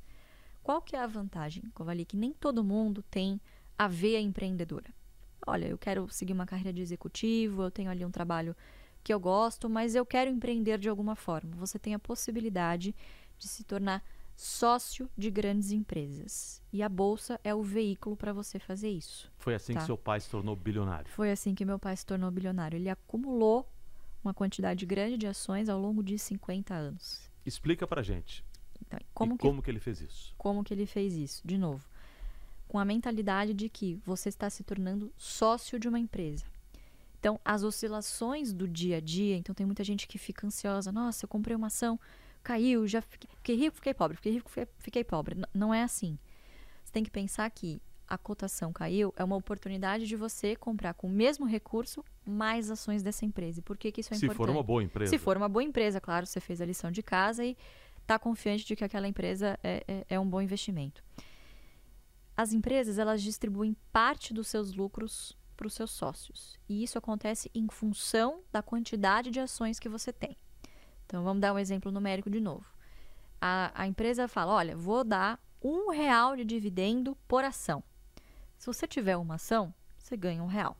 [0.61, 2.03] Qual que é a vantagem, Kovali?
[2.03, 3.39] Que nem todo mundo tem
[3.77, 4.98] a veia empreendedora.
[5.45, 8.55] Olha, eu quero seguir uma carreira de executivo, eu tenho ali um trabalho
[9.03, 11.55] que eu gosto, mas eu quero empreender de alguma forma.
[11.55, 12.93] Você tem a possibilidade
[13.37, 14.03] de se tornar
[14.35, 16.61] sócio de grandes empresas.
[16.71, 19.31] E a bolsa é o veículo para você fazer isso.
[19.37, 19.79] Foi assim Tá.
[19.81, 21.09] que seu pai se tornou bilionário.
[21.11, 22.77] Foi assim que meu pai se tornou bilionário.
[22.77, 23.69] Ele acumulou
[24.23, 27.29] uma quantidade grande de ações ao longo de 50 anos.
[27.45, 28.43] Explica pra gente.
[28.81, 30.33] Então, como que como que ele fez isso?
[30.37, 31.41] como que ele fez isso?
[31.45, 31.85] De novo,
[32.69, 36.45] com a mentalidade de que você está se tornando sócio de uma empresa.
[37.19, 41.25] Então, as oscilações do dia a dia, então tem muita gente que fica ansiosa, nossa,
[41.25, 41.99] eu comprei uma ação,
[42.41, 45.35] caiu, já fiquei, fiquei rico, fiquei pobre, fiquei rico, fiquei, fiquei pobre.
[45.35, 46.17] N- não é assim.
[46.85, 51.07] Você tem que pensar que a cotação caiu é uma oportunidade de você comprar com
[51.07, 53.59] o mesmo recurso mais ações dessa empresa.
[53.59, 54.45] E por que, que isso é Se importante?
[54.45, 55.09] for uma boa empresa.
[55.09, 57.57] Se for uma boa empresa, claro, você fez a lição de casa e
[58.01, 61.03] está confiante de que aquela empresa é, é, é um bom investimento.
[62.39, 67.51] As empresas elas distribuem parte dos seus lucros para os seus sócios e isso acontece
[67.53, 70.37] em função da quantidade de ações que você tem.
[71.05, 72.65] Então vamos dar um exemplo numérico de novo.
[73.41, 77.83] A, a empresa fala, olha, vou dar um real de dividendo por ação.
[78.57, 80.77] Se você tiver uma ação, você ganha um real.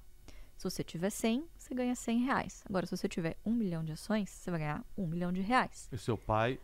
[0.55, 2.63] Se você tiver 100, você ganha 100 reais.
[2.69, 5.89] Agora, se você tiver um milhão de ações, você vai ganhar um milhão de reais
[5.91, 6.57] E seu pai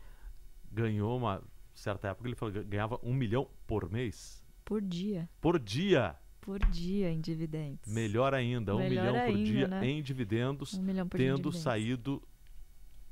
[0.71, 1.43] ganhou uma
[1.73, 4.44] certa época, ele falou ganhava um milhão por mês.
[4.65, 5.29] Por dia.
[5.39, 6.15] Por dia.
[6.41, 7.91] Por dia em dividendos.
[7.91, 9.87] Melhor ainda, um Melhor milhão por ainda, dia né?
[9.87, 11.59] em dividendos, Um milhão por tendo dividendos.
[11.61, 12.21] saído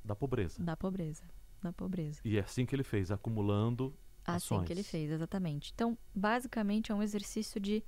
[0.03, 0.61] da pobreza.
[0.61, 1.23] Da pobreza.
[1.61, 2.19] Da pobreza.
[2.25, 3.95] E é assim que ele fez, acumulando
[4.25, 4.67] Assim ações.
[4.67, 5.71] que ele fez, exatamente.
[5.73, 7.83] Então, basicamente, é um exercício de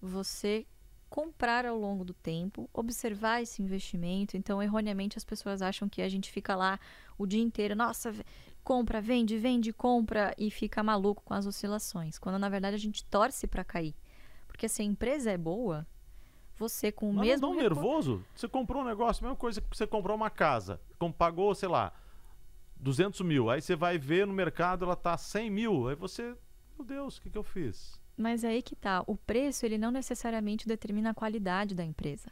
[0.00, 0.66] você
[1.08, 4.36] comprar ao longo do tempo, observar esse investimento.
[4.36, 6.78] Então, erroneamente, as pessoas acham que a gente fica lá
[7.16, 8.12] o dia inteiro, nossa,
[8.64, 12.18] compra, vende, vende, compra e fica maluco com as oscilações.
[12.18, 13.94] Quando na verdade a gente torce para cair.
[14.48, 15.86] Porque se a empresa é boa,
[16.56, 18.24] você com o Mas mesmo não dá um nervoso?
[18.34, 20.80] Você comprou um negócio, mesma coisa que você comprou uma casa,
[21.18, 21.92] pagou, sei lá,
[22.76, 23.50] 200 mil.
[23.50, 25.88] Aí você vai ver no mercado, ela tá 100 mil.
[25.88, 26.36] Aí você,
[26.76, 28.00] meu Deus, o que, que eu fiz?
[28.16, 32.30] Mas aí que tá, o preço ele não necessariamente determina a qualidade da empresa.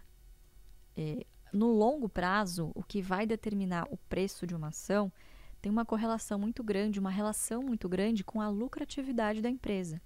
[0.96, 5.12] É, no longo prazo, o que vai determinar o preço de uma ação
[5.62, 10.02] tem uma correlação muito grande, uma relação muito grande com a lucratividade da empresa.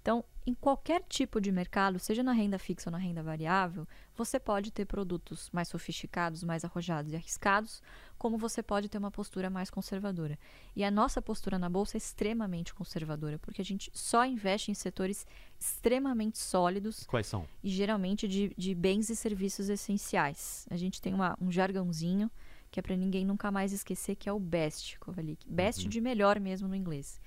[0.00, 3.84] Então, em qualquer tipo de mercado, seja na renda fixa ou na renda variável,
[4.14, 7.82] você pode ter produtos mais sofisticados, mais arrojados e arriscados,
[8.16, 10.38] como você pode ter uma postura mais conservadora.
[10.76, 14.74] E a nossa postura na bolsa é extremamente conservadora, porque a gente só investe em
[14.74, 15.26] setores
[15.58, 17.44] extremamente sólidos Quais são?
[17.60, 20.68] e geralmente de, de bens e serviços essenciais.
[20.70, 22.30] A gente tem uma- um jargãozinho
[22.76, 25.46] que é para ninguém nunca mais esquecer, que é o BEST, Kovalik.
[25.48, 25.88] BEST Uhum.
[25.88, 27.18] de melhor mesmo no inglês.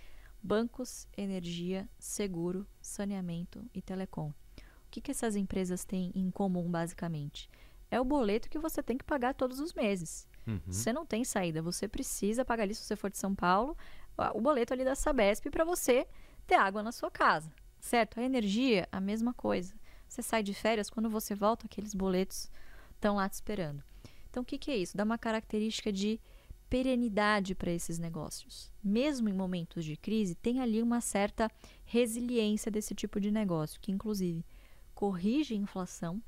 [0.44, 4.30] Bancos, energia, seguro, saneamento e telecom.
[4.30, 4.34] O
[4.92, 7.50] que, que essas empresas têm em comum, basicamente?
[7.90, 10.28] É o boleto que você tem que pagar todos os meses.
[10.46, 10.62] Uhum.
[10.68, 13.76] Você não tem saída, você precisa pagar ali, se você for de São Paulo,
[14.36, 16.08] o boleto ali da Sabesp para você
[16.46, 18.20] ter água na sua casa, certo?
[18.20, 19.74] A energia, a mesma coisa.
[20.08, 22.52] Você sai de férias, quando você volta, aqueles boletos
[22.94, 23.84] estão lá te esperando.
[24.30, 24.96] Então, o que, que é isso?
[24.96, 26.20] Dá uma característica de
[26.70, 28.72] perenidade para esses negócios.
[28.84, 31.50] Mesmo em momentos de crise, tem ali uma certa
[31.84, 34.46] resiliência desse tipo de negócio, que inclusive
[34.94, 36.22] corrige a inflação.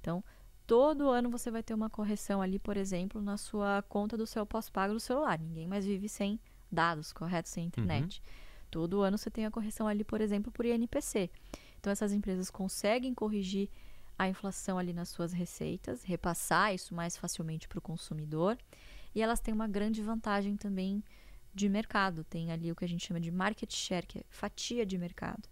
[0.00, 0.24] Então,
[0.66, 4.44] todo ano você vai ter uma correção ali, por exemplo, na sua conta do seu
[4.44, 5.38] pós-pago do celular.
[5.38, 8.20] Ninguém mais vive sem dados corretos sem internet.
[8.20, 8.48] Uhum.
[8.70, 11.30] Todo ano você tem a correção ali, por exemplo, por INPC.
[11.78, 13.70] Então essas empresas conseguem corrigir
[14.18, 18.58] a inflação ali nas suas receitas, repassar isso mais facilmente para o consumidor.
[19.14, 21.02] E elas têm uma grande vantagem também
[21.54, 22.24] de mercado.
[22.24, 25.48] Tem ali o que a gente chama de market share, que é fatia de mercado.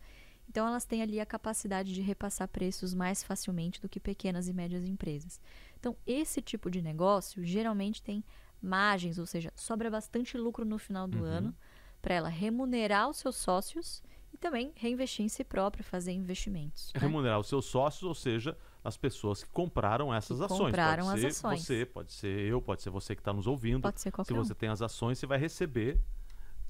[0.49, 4.53] Então elas têm ali a capacidade de repassar preços mais facilmente do que pequenas e
[4.53, 5.41] médias empresas.
[5.79, 8.25] Então esse tipo de negócio geralmente tem
[8.61, 11.25] margens, ou seja, sobra bastante lucro no final do uhum.
[11.25, 11.57] ano
[12.01, 14.03] para ela remunerar os seus sócios
[14.37, 16.93] e também reinvestir em si própria, fazer investimentos.
[16.95, 17.01] Né?
[17.01, 20.66] Remunerar os seus sócios, ou seja, as pessoas que compraram essas que ações.
[20.66, 21.62] Compraram pode as ser ações.
[21.62, 23.80] você, pode ser eu, pode ser você que está nos ouvindo.
[23.80, 24.57] Pode ser qualquer Se você um.
[24.57, 25.99] tem as ações, você vai receber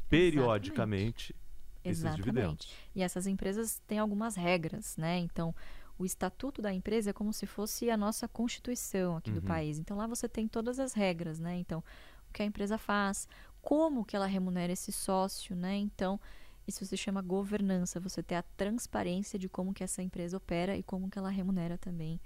[0.08, 1.84] periodicamente Exatamente.
[1.84, 2.24] esses Exatamente.
[2.24, 2.72] dividendos.
[2.94, 5.18] E essas empresas têm algumas regras, né?
[5.18, 5.52] Então,
[5.98, 9.36] o estatuto da empresa é como se fosse a nossa constituição aqui uhum.
[9.36, 9.78] do país.
[9.78, 11.56] Então, lá você tem todas as regras, né?
[11.56, 11.82] Então,
[12.30, 13.26] o que a empresa faz,
[13.60, 15.74] como que ela remunera esse sócio, né?
[15.76, 16.20] Então,
[16.66, 20.82] isso se chama governança, você ter a transparência de como que essa empresa opera e
[20.82, 22.20] como que ela remunera também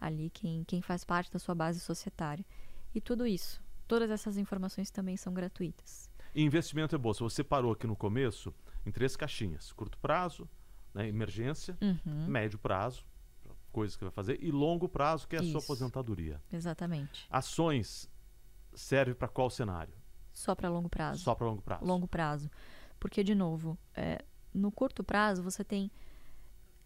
[0.00, 2.44] ali quem, quem faz parte da sua base societária.
[2.94, 6.10] E tudo isso, todas essas informações também são gratuitas.
[6.34, 7.24] E investimento é bolsa.
[7.24, 8.54] Você parou aqui no começo
[8.86, 10.48] em três caixinhas: curto prazo,
[10.94, 12.26] né, emergência, uhum.
[12.26, 13.04] médio prazo,
[13.72, 15.52] coisas que vai fazer, e longo prazo, que é a isso.
[15.52, 16.40] sua aposentadoria.
[16.52, 17.26] Exatamente.
[17.30, 18.10] Ações
[18.74, 19.94] serve para qual cenário?
[20.32, 21.22] Só para longo prazo.
[21.22, 21.84] Só para longo prazo.
[21.84, 22.50] Longo prazo.
[22.98, 25.90] Porque, de novo, é, no curto prazo você tem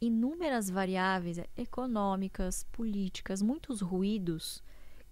[0.01, 4.63] inúmeras variáveis econômicas, políticas, muitos ruídos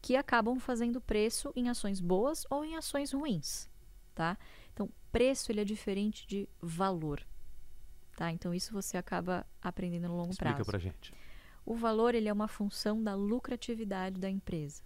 [0.02, 3.68] que acabam fazendo preço em ações boas ou em ações ruins,
[4.14, 4.36] tá?
[4.72, 7.24] Então, preço ele é diferente de valor,
[8.16, 8.32] tá?
[8.32, 10.62] Então, isso você acaba aprendendo no longo Explica prazo.
[10.62, 11.14] Explica pra gente.
[11.64, 14.82] O valor ele é uma função da lucratividade da empresa.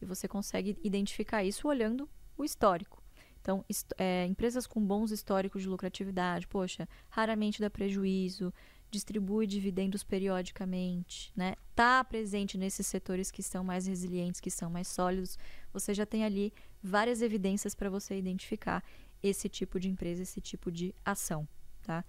[0.00, 3.01] E você consegue identificar isso olhando o histórico.
[3.42, 3.64] Então,
[3.98, 8.54] é, empresas com bons históricos de lucratividade, poxa, raramente dá prejuízo,
[8.88, 11.56] distribui dividendos periodicamente, né?
[11.74, 15.36] Tá presente nesses setores que são mais resilientes, que são mais sólidos.
[15.72, 18.84] Você já tem ali várias evidências para você identificar
[19.22, 21.48] esse tipo de empresa, esse tipo de ação,
[21.82, 22.04] tá?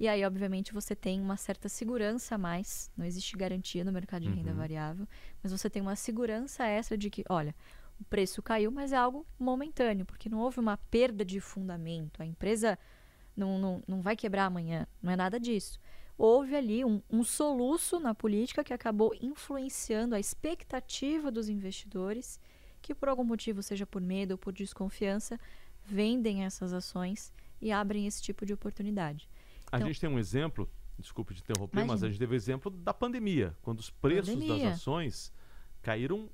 [0.00, 2.90] E aí, obviamente, você tem uma certa segurança a mais.
[2.96, 4.56] Não existe garantia no mercado de renda uhum.
[4.56, 5.08] variável,
[5.42, 7.54] mas você tem uma segurança extra de que, olha,
[8.00, 12.22] o preço caiu, mas é algo momentâneo, porque não houve uma perda de fundamento.
[12.22, 12.78] A empresa
[13.36, 15.80] não, não, não vai quebrar amanhã, não é nada disso.
[16.16, 22.40] Houve ali um, um soluço na política que acabou influenciando a expectativa dos investidores,
[22.82, 25.38] que por algum motivo, seja por medo ou por desconfiança,
[25.84, 29.28] vendem essas ações e abrem esse tipo de oportunidade.
[29.70, 30.68] A então, gente tem um exemplo,
[30.98, 31.92] desculpe de interromper, imagine.
[31.92, 34.70] mas a gente teve o exemplo da pandemia, quando os preços pandemia.
[34.70, 35.32] das ações
[35.82, 36.28] caíram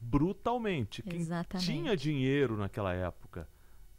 [0.00, 1.02] brutalmente.
[1.06, 1.66] Exatamente.
[1.66, 3.48] Quem tinha dinheiro naquela época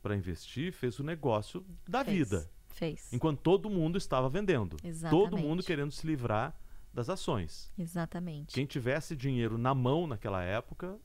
[0.01, 2.51] para investir fez o negócio da fez, vida.
[2.69, 3.11] Fez.
[3.11, 4.77] Enquanto todo mundo estava vendendo.
[4.83, 5.29] Exatamente.
[5.29, 6.55] Todo mundo querendo se livrar
[6.93, 7.71] das ações.
[7.77, 8.53] Exatamente.
[8.53, 10.97] Quem tivesse dinheiro na mão naquela época.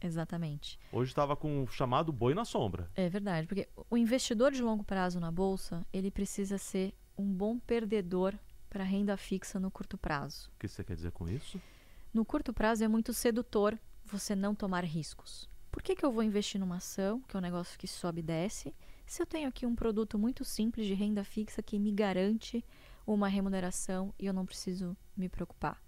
[0.00, 0.78] Exatamente.
[0.90, 2.90] Hoje estava com o chamado boi na sombra.
[2.94, 7.58] É verdade, porque o investidor de longo prazo na bolsa, ele precisa ser um bom
[7.58, 8.34] perdedor
[8.68, 10.50] para renda fixa no curto prazo.
[10.56, 11.60] O que você quer dizer com isso?
[12.12, 15.48] No curto prazo é muito sedutor você não tomar riscos.
[15.70, 18.22] Por que, que eu vou investir numa ação, que é um negócio que sobe e
[18.22, 18.74] desce,
[19.06, 22.62] se eu tenho aqui um produto muito simples de renda fixa que me garante
[23.06, 25.82] uma remuneração e eu não preciso me preocupar?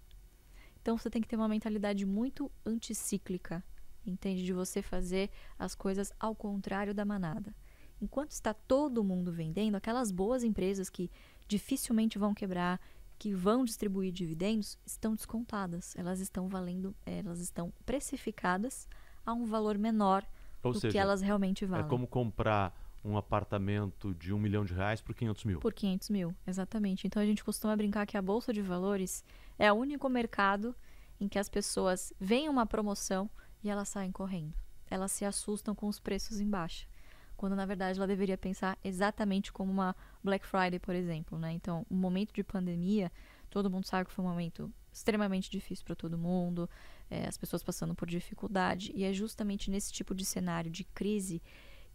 [0.81, 3.63] Então você tem que ter uma mentalidade muito anticíclica,
[4.03, 4.43] entende?
[4.43, 7.55] De você fazer as coisas ao contrário da manada.
[8.01, 11.11] Enquanto está todo mundo vendendo, aquelas boas empresas que
[11.47, 12.81] dificilmente vão quebrar,
[13.17, 15.95] que vão distribuir dividendos estão descontadas.
[15.95, 18.87] Elas estão valendo, elas estão precificadas
[19.25, 20.25] a um valor menor
[20.63, 21.85] Ou do seja, que elas realmente é valem.
[21.85, 25.59] É como comprar um apartamento de um milhão de reais por 500 mil.
[25.59, 27.05] Por 500 mil, exatamente.
[27.05, 29.23] Então a gente costuma brincar que a Bolsa de Valores
[29.57, 30.75] é o único mercado
[31.19, 33.29] em que as pessoas veem uma promoção
[33.63, 34.53] e elas saem correndo.
[34.89, 36.87] Elas se assustam com os preços em baixa
[37.35, 41.51] quando na verdade ela deveria pensar exatamente como uma Black Friday, por exemplo, né?
[41.51, 43.11] Então, um momento de pandemia,
[43.49, 46.69] todo mundo sabe que foi um momento extremamente difícil para todo mundo,
[47.09, 51.41] é, as pessoas passando por dificuldade, e é justamente nesse tipo de cenário de crise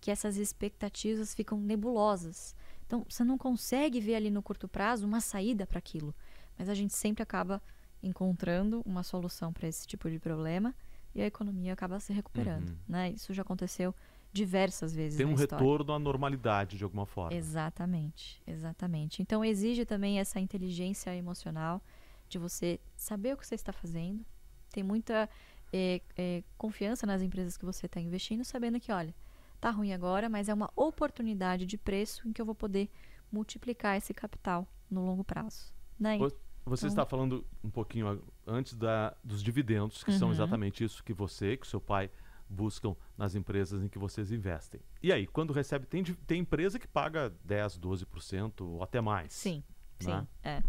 [0.01, 2.55] que essas expectativas ficam nebulosas.
[2.86, 6.14] Então, você não consegue ver ali no curto prazo uma saída para aquilo,
[6.59, 7.62] mas a gente sempre acaba
[8.03, 10.74] encontrando uma solução para esse tipo de problema
[11.14, 12.76] e a economia acaba se recuperando, uhum.
[12.88, 13.11] né?
[13.11, 13.95] Isso já aconteceu
[14.32, 15.16] diversas vezes.
[15.16, 17.36] Tem um retorno à normalidade de alguma forma.
[17.36, 19.22] Exatamente, exatamente.
[19.22, 21.82] Então exige também essa inteligência emocional
[22.28, 24.24] de você saber o que você está fazendo,
[24.70, 25.28] ter muita
[25.72, 29.14] é, é, confiança nas empresas que você está investindo, sabendo que, olha,
[29.60, 32.88] Tá ruim agora, mas é uma oportunidade de preço em que eu vou poder
[33.30, 35.70] multiplicar esse capital no longo prazo.
[35.98, 36.16] Né?
[36.64, 36.88] Você então...
[36.88, 40.18] está falando um pouquinho antes da, dos dividendos, que uhum.
[40.18, 42.10] são exatamente isso que você que seu pai
[42.51, 44.80] buscam nas empresas em que vocês investem.
[45.03, 49.32] E aí, quando recebe, tem, tem empresa que paga 10, 12% ou até mais.
[49.32, 49.62] Sim,
[50.03, 50.20] né?
[50.20, 50.62] sim, é.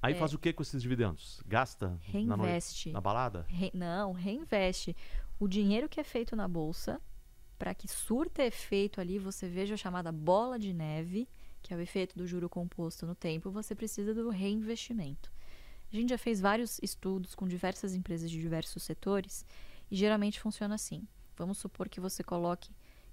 [0.00, 0.16] Aí é.
[0.16, 1.42] faz o que com esses dividendos?
[1.46, 2.88] Gasta reinveste.
[2.88, 3.44] Na, na balada?
[3.48, 4.96] Re, não, reinveste.
[5.38, 7.00] O dinheiro que é feito na bolsa,
[7.58, 11.28] para que surta efeito ali, você veja a chamada bola de neve,
[11.62, 15.32] que é o efeito do juro composto no tempo, você precisa do reinvestimento.
[15.92, 19.46] A gente já fez vários estudos com diversas empresas de diversos setores
[19.90, 21.06] e geralmente funciona assim.
[21.36, 22.70] Vamos supor que você coloque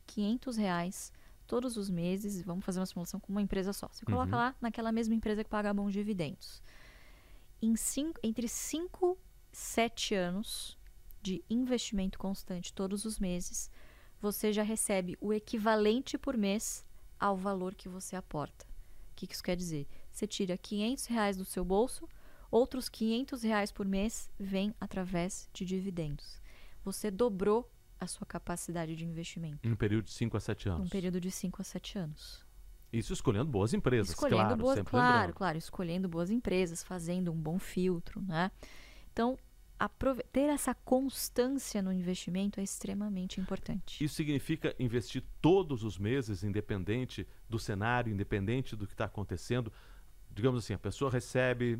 [0.07, 1.11] 500 reais
[1.47, 3.89] todos os meses, vamos fazer uma simulação com uma empresa só.
[3.91, 4.37] Você coloca uhum.
[4.37, 6.63] lá naquela mesma empresa que paga bons dividendos.
[7.61, 9.17] Em cinco, entre 5
[9.51, 10.77] e 7 anos
[11.21, 13.69] de investimento constante todos os meses,
[14.19, 16.85] você já recebe o equivalente por mês
[17.19, 18.65] ao valor que você aporta.
[19.11, 19.87] O que, isso quer dizer?
[20.09, 22.07] Você tira 500 reais do seu bolso,
[22.49, 26.40] outros 500 reais por mês vêm através de dividendos
[26.83, 29.59] você dobrou a sua capacidade de investimento.
[29.67, 30.87] Em um período de 5 a 7 anos.
[30.87, 32.45] Um período de 5 a 7 anos.
[32.91, 34.57] Isso escolhendo boas empresas, escolhendo claro.
[34.57, 35.33] Boas, claro, lembrando.
[35.33, 38.51] claro, escolhendo boas empresas, fazendo um bom filtro, né?
[39.13, 39.37] Então,
[40.31, 44.03] ter essa constância no investimento é extremamente importante.
[44.03, 49.71] Isso significa investir todos os meses, independente do cenário, independente do que está acontecendo.
[50.29, 51.79] Digamos assim, a pessoa recebe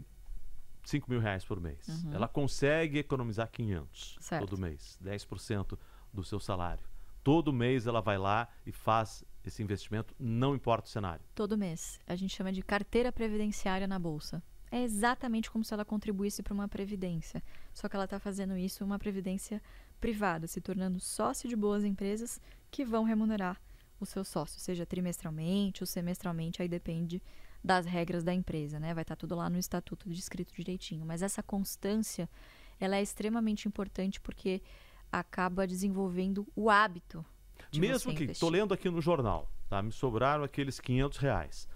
[0.84, 1.88] 5 mil reais por mês.
[1.88, 2.14] Uhum.
[2.14, 4.48] Ela consegue economizar 500 certo.
[4.48, 5.78] todo mês, 10%
[6.14, 6.84] do seu salário.
[7.24, 11.24] Todo mês ela vai lá e faz esse investimento, não importa o cenário.
[11.36, 12.00] Todo mês.
[12.08, 14.42] A gente chama de carteira previdenciária na bolsa.
[14.72, 17.44] É exatamente como se ela contribuísse para uma previdência.
[17.74, 19.62] Só que ela está fazendo isso uma previdência
[20.00, 22.40] privada, se tornando sócio de boas empresas
[22.72, 23.62] que vão remunerar
[24.00, 27.22] o seu sócio, seja trimestralmente ou semestralmente, aí depende
[27.64, 28.94] das regras da empresa, né?
[28.94, 31.06] Vai estar tá tudo lá no estatuto descrito direitinho.
[31.06, 32.30] Mas essa constância,
[32.80, 34.62] ela é extremamente importante porque
[35.12, 37.24] acaba desenvolvendo o hábito.
[37.70, 39.82] De Mesmo que estou lendo aqui no jornal, tá?
[39.82, 41.68] Me sobraram aqueles 500 reais.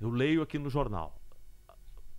[0.00, 1.20] Eu leio aqui no jornal.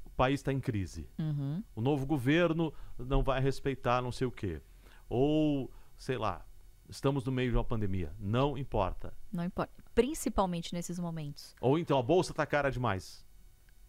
[0.06, 1.10] O país está em crise.
[1.18, 1.64] Uhum.
[1.76, 4.62] O novo governo não vai respeitar não sei o quê.
[5.08, 6.46] Ou, sei lá,
[6.90, 8.14] estamos no meio de uma pandemia.
[8.20, 9.14] Não importa.
[9.32, 9.74] Não importa.
[10.00, 11.56] Principalmente nesses momentos.
[11.60, 13.26] Ou então a bolsa está cara demais.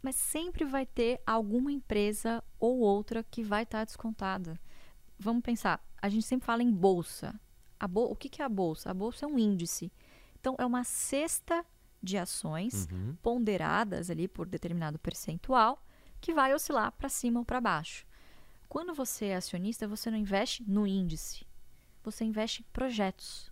[0.02, 4.58] Mas sempre vai ter alguma empresa ou outra que vai estar tá descontada.
[5.18, 7.38] Vamos pensar, a gente sempre fala em bolsa.
[7.78, 8.90] A bol o que, que é a bolsa?
[8.90, 9.92] A bolsa é um índice.
[10.38, 11.64] Então, é uma cesta
[12.02, 13.14] de ações uhum.
[13.22, 15.84] ponderadas ali por determinado percentual
[16.20, 18.06] que vai oscilar para cima ou para baixo.
[18.68, 21.46] Quando você é acionista, você não investe no índice,
[22.02, 23.49] você investe em projetos.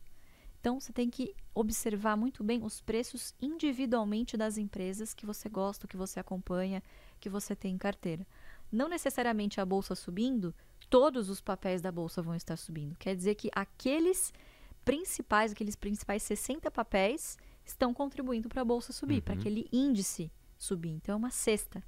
[0.60, 5.86] Então, você tem que observar muito bem os preços individualmente das empresas que você gosta,
[5.86, 6.82] que você acompanha,
[7.20, 8.26] que você tem em carteira.
[8.70, 10.54] Não necessariamente a bolsa subindo,
[10.90, 12.96] todos os papéis da bolsa vão estar subindo.
[12.96, 14.32] Quer dizer que aqueles
[14.84, 19.20] principais, aqueles principais 60 papéis estão contribuindo para a bolsa subir, uhum.
[19.22, 20.90] para aquele índice subir.
[20.90, 21.82] Então, é uma cesta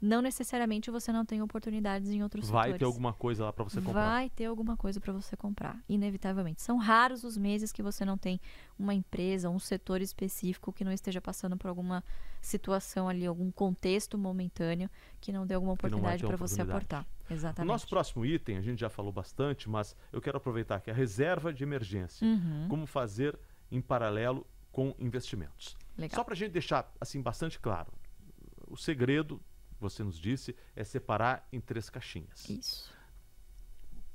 [0.00, 2.78] não necessariamente você não tem oportunidades em outros Vai setores.
[2.78, 4.10] ter alguma coisa lá para você comprar.
[4.10, 6.60] Vai ter alguma coisa para você comprar, inevitavelmente.
[6.62, 8.40] São raros os meses que você não tem
[8.78, 12.04] uma empresa, um setor específico que não esteja passando por alguma
[12.40, 14.90] situação ali, algum contexto momentâneo
[15.20, 17.06] que não dê alguma oportunidade para você aportar.
[17.28, 17.68] Exatamente.
[17.68, 20.92] O nosso próximo item, a gente já falou bastante, mas eu quero aproveitar que é
[20.92, 22.24] a reserva de emergência.
[22.26, 22.66] Uhum.
[22.68, 23.36] Como fazer
[23.70, 25.76] em paralelo com investimentos.
[25.96, 26.14] Legal.
[26.14, 27.90] Só para a gente deixar assim bastante claro,
[28.68, 29.40] o segredo
[29.80, 32.48] você nos disse, é separar em três caixinhas.
[32.48, 32.92] Isso.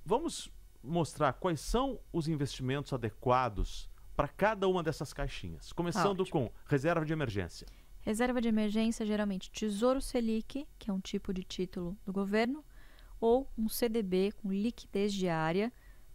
[0.06, 0.52] Vamos
[0.84, 5.72] mostrar quais são os investimentos adequados para cada uma dessas caixinhas.
[5.72, 6.50] Começando Ótimo.
[6.50, 7.68] com reserva de emergência.
[8.02, 12.66] Reserva de emergência, geralmente Tesouro Selic, que é um tipo de título do governo,
[13.20, 15.72] ou um CDB com liquidez diária,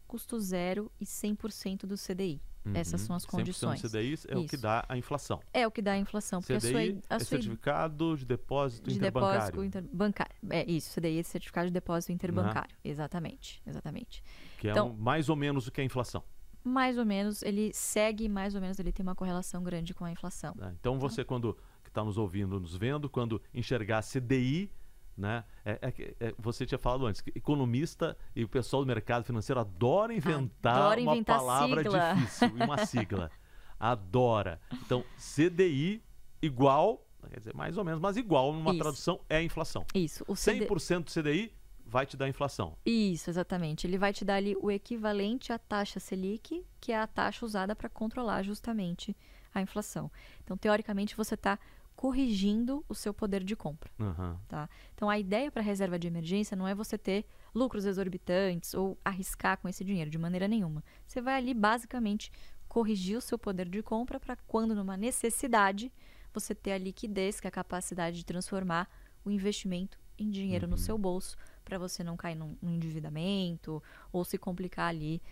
[0.06, 2.40] custo zero e 100% do CDI.
[2.66, 2.72] Uhum.
[2.74, 3.80] Essas são as condições.
[3.80, 4.38] CDI é Isso.
[4.38, 5.40] o que dá a inflação.
[5.52, 6.40] É o que dá a inflação.
[6.40, 7.26] Porque CDI a sua, a é sua...
[7.26, 9.46] certificado de depósito de interbancário.
[9.46, 10.34] Depósito interbancário.
[10.50, 12.74] É isso, CDI é certificado de depósito interbancário.
[12.84, 12.90] Uhum.
[12.90, 14.22] Exatamente, exatamente.
[14.58, 16.22] Que é então, é um, mais ou menos o que é a inflação.
[16.64, 20.10] Mais ou menos, ele segue mais ou menos, ele tem uma correlação grande com a
[20.10, 20.52] inflação.
[20.60, 21.56] É, então você, quando
[21.86, 24.70] está nos ouvindo, nos vendo, quando enxergar CDI
[25.16, 25.44] né?
[25.64, 29.60] É, é, é, você tinha falado antes que economista e o pessoal do mercado financeiro
[29.60, 32.14] adora inventar adora uma inventar palavra sigla.
[32.14, 33.30] difícil e uma sigla.
[33.78, 34.60] adora.
[34.84, 36.02] Então, CDI
[36.42, 38.78] igual, quer dizer, mais ou menos, mas igual numa Isso.
[38.78, 39.86] tradução é inflação.
[39.94, 40.24] Isso.
[40.28, 40.66] O CD...
[40.66, 41.52] 100% do CDI
[41.84, 42.76] vai te dar inflação.
[42.84, 43.86] Isso, exatamente.
[43.86, 47.76] Ele vai te dar ali o equivalente à taxa Selic, que é a taxa usada
[47.76, 49.16] para controlar justamente
[49.54, 50.10] a inflação.
[50.42, 51.58] Então, teoricamente, você está
[51.96, 53.90] corrigindo o seu poder de compra.
[53.98, 54.36] Uhum.
[54.46, 54.68] Tá?
[54.94, 57.24] Então, a ideia para a reserva de emergência não é você ter
[57.54, 60.84] lucros exorbitantes ou arriscar com esse dinheiro, de maneira nenhuma.
[61.06, 62.30] Você vai ali, basicamente,
[62.68, 65.90] corrigir o seu poder de compra para quando, numa necessidade,
[66.34, 68.88] você ter a liquidez, que é a capacidade de transformar
[69.24, 70.72] o investimento em dinheiro uhum.
[70.72, 73.82] no seu bolso, para você não cair num, num, endividamento
[74.12, 75.22] ou se complicar ali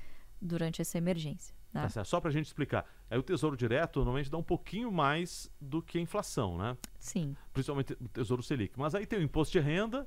[0.40, 1.54] durante essa emergência.
[1.74, 1.88] Tá?
[1.88, 5.50] Tá Só para a gente explicar, aí o Tesouro Direto normalmente dá um pouquinho mais
[5.60, 6.76] do que a inflação, né?
[7.00, 7.36] Sim.
[7.52, 8.78] Principalmente o Tesouro Selic.
[8.78, 10.06] Mas aí tem o imposto de renda,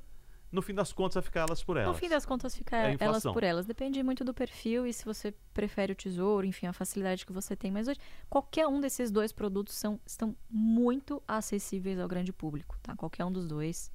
[0.49, 1.89] no fim das contas vai ficar elas por elas.
[1.89, 3.65] No fim das contas fica é elas por elas.
[3.65, 7.53] Depende muito do perfil e se você prefere o tesouro, enfim, a facilidade que você
[7.53, 7.70] tem.
[7.70, 7.99] Mas hoje,
[8.30, 12.95] qualquer um desses dois produtos são, estão muito acessíveis ao grande público, tá?
[12.95, 13.91] Qualquer um dos dois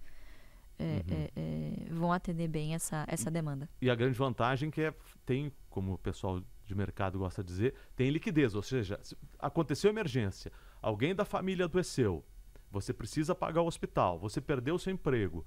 [0.79, 1.01] é, uhum.
[1.09, 3.67] é, é, vão atender bem essa, essa demanda.
[3.81, 4.95] E a grande vantagem que é,
[5.25, 6.43] tem, como o pessoal
[6.73, 8.55] de mercado gosta de dizer, tem liquidez.
[8.55, 9.01] Ou seja,
[9.39, 12.25] aconteceu emergência, alguém da família adoeceu,
[12.71, 15.47] você precisa pagar o hospital, você perdeu o seu emprego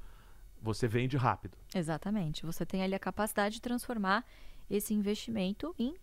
[0.65, 1.57] você vende rápido.
[1.73, 2.45] Exatamente.
[2.45, 4.25] Você tem ali a capacidade de transformar
[4.69, 5.95] esse investimento em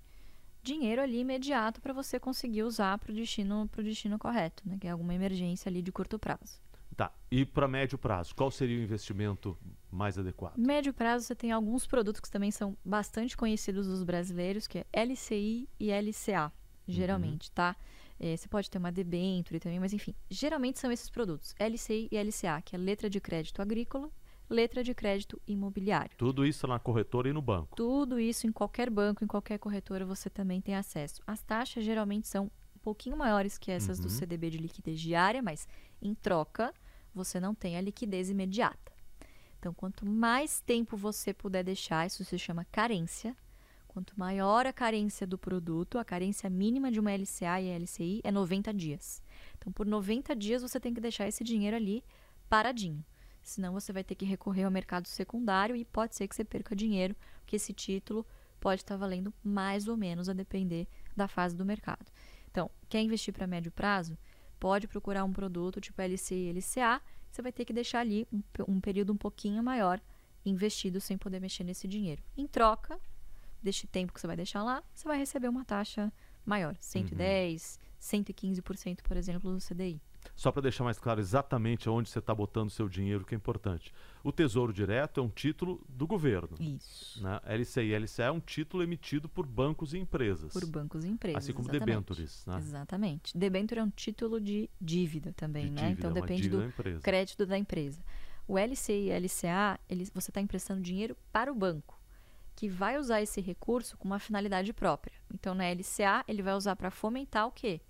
[0.62, 4.79] dinheiro ali imediato para você conseguir usar para o destino, destino correto, né?
[4.81, 6.61] que é alguma emergência ali de curto prazo.
[6.97, 7.12] Tá.
[7.31, 9.59] E para médio prazo, qual seria o investimento
[9.93, 10.57] mais adequado?
[10.57, 14.86] Médio prazo, você tem alguns produtos que também são bastante conhecidos dos brasileiros, que é
[15.05, 16.53] LCI e LCA,
[16.88, 17.55] geralmente, uhum.
[17.55, 17.76] tá?
[18.18, 22.16] É, você pode ter uma debênture também, mas enfim, geralmente são esses produtos, LCI e
[22.16, 24.11] LCA, que é letra de crédito agrícola
[24.53, 26.16] letra de crédito imobiliário.
[26.16, 27.74] Tudo isso na corretora e no banco.
[27.74, 31.20] Tudo isso em qualquer banco, em qualquer corretora você também tem acesso.
[31.26, 32.45] As taxas geralmente são
[32.76, 34.05] um pouquinho maiores que essas uhum.
[34.05, 35.66] do CDB de liquidez diária, mas
[36.01, 36.72] em troca
[37.14, 38.93] você não tem a liquidez imediata.
[39.62, 43.36] Então, quanto mais tempo você puder deixar, isso se chama carência.
[43.86, 48.32] Quanto maior a carência do produto, a carência mínima de uma LCA e LCI é
[48.32, 49.22] 90 dias.
[49.56, 52.02] Então, por 90 dias você tem que deixar esse dinheiro ali
[52.48, 53.04] paradinho.
[53.40, 56.74] Senão você vai ter que recorrer ao mercado secundário e pode ser que você perca
[56.74, 58.26] dinheiro, porque esse título
[58.58, 62.10] pode estar valendo mais ou menos a depender da fase do mercado.
[62.50, 64.18] Então, quer investir para médio prazo?
[64.58, 67.00] Pode procurar um produto tipo LCI e LCA,
[67.33, 70.01] você vai ter que deixar ali um, um período um pouquinho maior
[70.45, 72.22] investido sem poder mexer nesse dinheiro.
[72.37, 73.01] Em troca
[73.62, 76.12] deste tempo que você vai deixar lá, você vai receber uma taxa
[76.45, 78.22] maior, 110, uhum.
[78.22, 80.01] 115%, por exemplo, do CDI.
[80.35, 83.93] Só para deixar mais claro exatamente onde você está botando seu dinheiro, que é importante.
[84.24, 86.57] O Tesouro Direto é um título do governo.
[86.59, 87.22] Isso.
[87.22, 87.41] Né?
[87.45, 90.53] LCI e LCA é um título emitido por bancos e empresas.
[90.53, 91.45] Por bancos e empresas.
[91.45, 91.87] Assim como exatamente.
[91.87, 92.47] debentures.
[92.47, 92.59] Né?
[92.59, 93.37] Exatamente.
[93.37, 95.89] Debenture é um título de dívida também, de né?
[95.89, 98.03] Dívida, então é depende do da crédito da empresa.
[98.49, 102.01] O LCI e LCA, ele, você está emprestando dinheiro para o banco
[102.55, 105.14] que vai usar esse recurso com uma finalidade própria.
[105.33, 107.80] Então, na LCA, ele vai usar para fomentar o quê?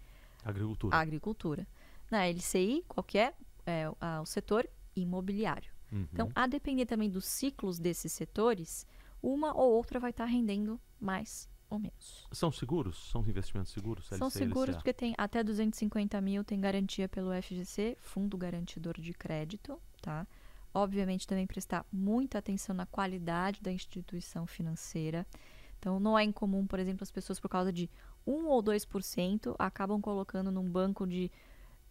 [0.44, 0.96] Agricultura.
[0.96, 1.66] A agricultura
[2.12, 3.34] na LCI, qualquer
[3.66, 5.72] é, é o setor imobiliário.
[5.90, 6.06] Uhum.
[6.12, 8.86] Então, a depender também dos ciclos desses setores,
[9.22, 12.26] uma ou outra vai estar tá rendendo mais ou menos.
[12.32, 13.10] São seguros?
[13.10, 14.06] São investimentos seguros?
[14.06, 14.78] São seguros LCA?
[14.78, 20.26] porque tem até 250 mil, tem garantia pelo FGC, Fundo Garantidor de Crédito, tá?
[20.74, 25.26] Obviamente também prestar muita atenção na qualidade da instituição financeira.
[25.78, 27.90] Então, não é incomum, por exemplo, as pessoas por causa de
[28.26, 31.30] 1 ou 2% acabam colocando num banco de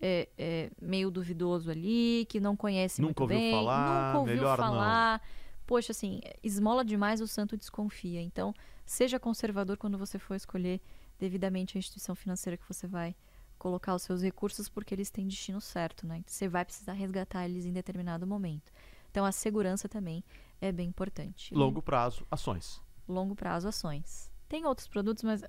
[0.02, 5.20] é, é, meio duvidoso ali, que não conhece nunca muito bem, falar, nunca ouviu falar.
[5.20, 5.42] Não.
[5.68, 8.22] Poxa, assim, esmola demais o santo desconfia.
[8.22, 8.54] Então,
[8.86, 10.82] seja conservador quando você for escolher
[11.20, 13.16] devidamente a instituição financeira que você vai
[13.58, 16.24] colocar os seus recursos, porque eles têm destino certo, né?
[16.26, 18.72] Você vai precisar resgatar eles em determinado momento.
[19.12, 20.24] Então, a segurança também
[20.60, 21.54] é bem importante.
[21.54, 22.82] Longo prazo, ações.
[23.08, 24.32] Longo prazo, ações.
[24.50, 25.44] Tem outros produtos, mas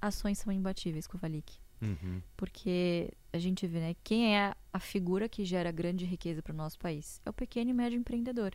[0.00, 1.58] ações são imbatíveis com o Valik.
[1.84, 2.22] Uhum.
[2.36, 3.96] Porque a gente vê, né?
[4.02, 7.20] Quem é a figura que gera grande riqueza para o nosso país?
[7.24, 8.54] É o pequeno e médio empreendedor.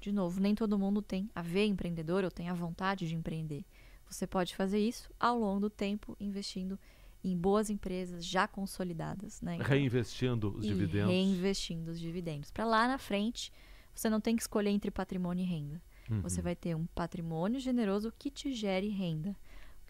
[0.00, 3.64] De novo, nem todo mundo tem a ver empreendedor ou tem a vontade de empreender.
[4.08, 6.78] Você pode fazer isso ao longo do tempo, investindo
[7.24, 9.40] em boas empresas já consolidadas.
[9.40, 9.54] Né?
[9.54, 11.10] Então, reinvestindo os dividendos.
[11.10, 12.50] Reinvestindo os dividendos.
[12.50, 13.52] Para lá na frente,
[13.94, 15.80] você não tem que escolher entre patrimônio e renda.
[16.10, 16.20] Uhum.
[16.22, 19.36] Você vai ter um patrimônio generoso que te gere renda.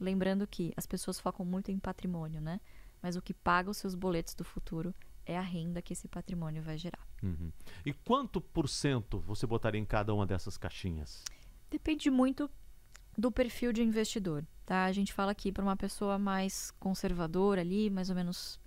[0.03, 2.61] Lembrando que as pessoas focam muito em patrimônio, né?
[3.01, 4.95] Mas o que paga os seus boletos do futuro
[5.25, 7.07] é a renda que esse patrimônio vai gerar.
[7.23, 7.53] Uhum.
[7.87, 11.23] E quanto por cento você botaria em cada uma dessas caixinhas?
[11.71, 12.51] Depende muito
[13.17, 14.85] do perfil de investidor, tá?
[14.85, 18.59] A gente fala aqui para uma pessoa mais conservadora ali, mais ou menos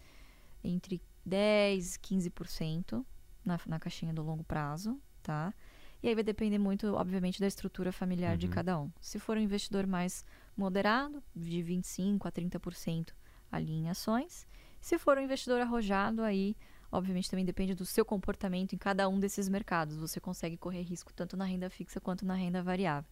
[0.63, 3.05] entre 10 e 15%
[3.43, 5.53] na, na caixinha do longo prazo, tá?
[6.01, 8.37] E aí vai depender muito, obviamente, da estrutura familiar Uhum.
[8.37, 8.91] de cada um.
[9.01, 10.23] Se for um investidor mais
[10.55, 13.13] moderado, de 25% a 30%
[13.51, 14.47] ali em ações.
[14.79, 16.55] Se for um investidor arrojado, aí,
[16.91, 19.97] obviamente, também depende do seu comportamento em cada um desses mercados.
[19.97, 23.09] Você consegue correr risco tanto na renda fixa quanto na renda variável.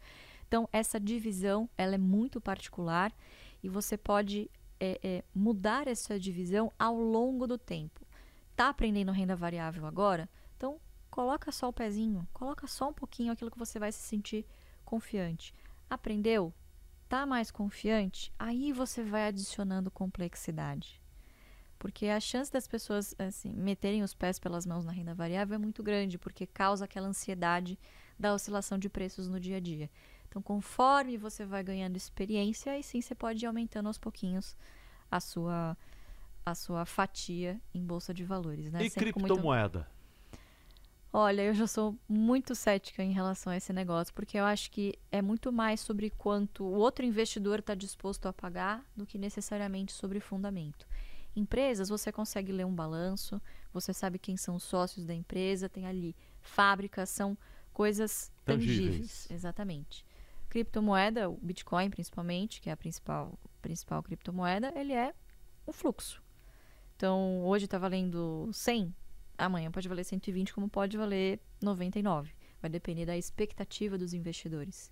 [0.47, 3.11] Então, essa divisão, ela é muito particular
[3.63, 8.05] e você pode é, é, mudar essa divisão ao longo do tempo.
[8.55, 10.29] Tá aprendendo renda variável agora?
[10.55, 10.79] Então,
[11.09, 14.45] coloca só o pezinho, coloca só um pouquinho aquilo que você vai se sentir
[14.85, 15.53] confiante.
[15.89, 16.53] Aprendeu?
[17.13, 18.33] Tá mais confiante?
[18.39, 20.99] Aí você vai adicionando complexidade.
[21.77, 25.59] Porque a chance das pessoas assim, meterem os pés pelas mãos na renda variável é
[25.59, 27.77] muito grande, porque causa aquela ansiedade
[28.17, 29.91] da oscilação de preços no dia a dia.
[30.27, 34.57] Então, conforme você vai ganhando experiência, aí sim você pode ir aumentando aos pouquinhos
[35.11, 35.77] a sua,
[36.43, 38.71] a sua fatia em bolsa de valores.
[38.71, 38.87] Né?
[38.87, 39.87] E Sempre com muito- criptomoeda?
[41.15, 44.97] Olha, eu já sou muito cética em relação a esse negócio, porque eu acho que
[45.11, 49.91] é muito mais sobre quanto o outro investidor está disposto a pagar do que necessariamente
[49.93, 50.87] sobre fundamento.
[51.35, 53.39] Empresas, você consegue ler um balanço,
[53.71, 57.37] você sabe quem são os sócios da empresa, tem ali fábricas, são
[57.71, 58.77] coisas Tangíveis.
[58.87, 59.27] tangíveis.
[59.29, 60.03] Exatamente.
[60.49, 65.13] Criptomoeda, o Bitcoin principalmente, que é a principal, principal criptomoeda, ele é
[65.67, 66.23] um fluxo.
[66.95, 68.93] Então, hoje está valendo 100,
[69.37, 72.33] amanhã pode valer 120, como pode valer 99.
[72.61, 74.91] Vai depender da expectativa dos investidores.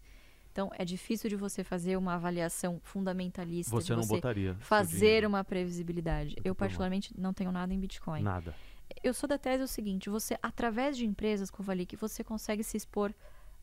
[0.51, 4.55] Então, é difícil de você fazer uma avaliação fundamentalista, Você não você botaria.
[4.59, 6.35] fazer uma previsibilidade.
[6.43, 8.21] Eu, particularmente, não tenho nada em Bitcoin.
[8.21, 8.53] Nada.
[9.01, 13.13] Eu sou da tese o seguinte: você, através de empresas, Kovalik, você consegue se expor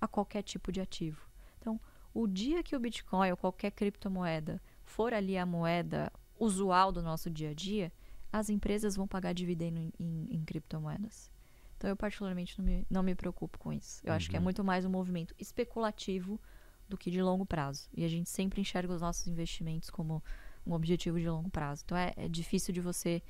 [0.01, 1.21] a qualquer tipo de ativo.
[1.61, 1.79] Então,
[2.15, 7.29] o dia que o Bitcoin ou qualquer criptomoeda for ali a moeda usual do nosso
[7.29, 7.93] dia a dia,
[8.33, 11.31] as empresas vão pagar dividendo em, em- em criptomoedas.
[11.77, 14.01] Então, eu particularmente não me, não me preocupo com isso.
[14.05, 14.45] Eu acho que é Uhum.
[14.45, 16.41] muito mais um movimento especulativo
[16.89, 17.89] do que de longo prazo.
[17.95, 20.23] E a gente sempre enxerga os nossos investimentos como
[20.67, 21.83] um objetivo de longo prazo.
[21.85, 23.23] Então, é, é difícil de você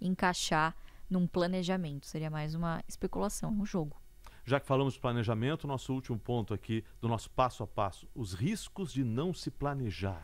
[0.00, 0.76] encaixar
[1.10, 2.06] num planejamento.
[2.06, 3.96] Seria mais uma especulação, um jogo.
[4.44, 8.32] Já que falamos de planejamento, nosso último ponto aqui do nosso passo a passo: os
[8.32, 10.22] riscos de não se planejar.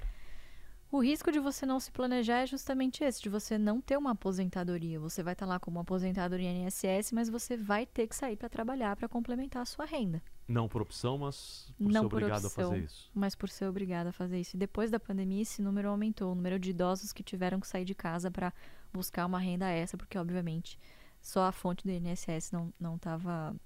[0.93, 4.11] O risco de você não se planejar é justamente esse, de você não ter uma
[4.11, 5.01] aposentadoria.
[5.01, 8.95] Você vai estar lá como aposentadoria INSS, mas você vai ter que sair para trabalhar
[8.95, 10.23] para complementar a sua renda.
[10.47, 12.65] Não por opção, mas por Não ser por obrigado opção.
[12.65, 13.11] a fazer isso.
[13.15, 14.55] Mas por ser obrigada a fazer isso.
[14.55, 16.31] E depois da pandemia, esse número aumentou.
[16.31, 18.53] O número de idosos que tiveram que sair de casa para
[18.93, 20.79] buscar uma renda extra, porque, obviamente,
[21.23, 23.57] só a fonte do INSS não estava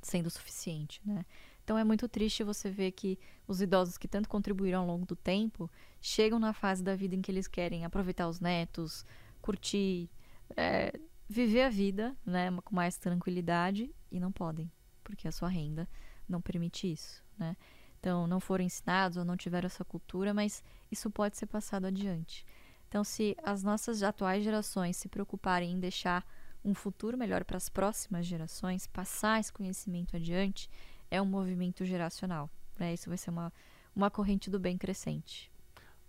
[0.00, 1.26] sendo suficiente, né?
[1.66, 5.16] Então é muito triste você ver que os idosos que tanto contribuíram ao longo do
[5.16, 5.68] tempo
[6.00, 9.04] chegam na fase da vida em que eles querem aproveitar os netos,
[9.42, 10.08] curtir,
[10.56, 10.92] é,
[11.28, 14.70] viver a vida, né, com mais tranquilidade e não podem,
[15.02, 15.88] porque a sua renda
[16.28, 17.56] não permite isso, né?
[17.98, 22.46] Então não foram ensinados ou não tiveram essa cultura, mas isso pode ser passado adiante.
[22.86, 26.24] Então se as nossas atuais gerações se preocuparem em deixar
[26.64, 30.70] um futuro melhor para as próximas gerações, passar esse conhecimento adiante,
[31.10, 32.50] é um movimento geracional.
[32.78, 32.94] Né?
[32.94, 33.52] Isso vai ser uma,
[33.94, 35.50] uma corrente do bem crescente.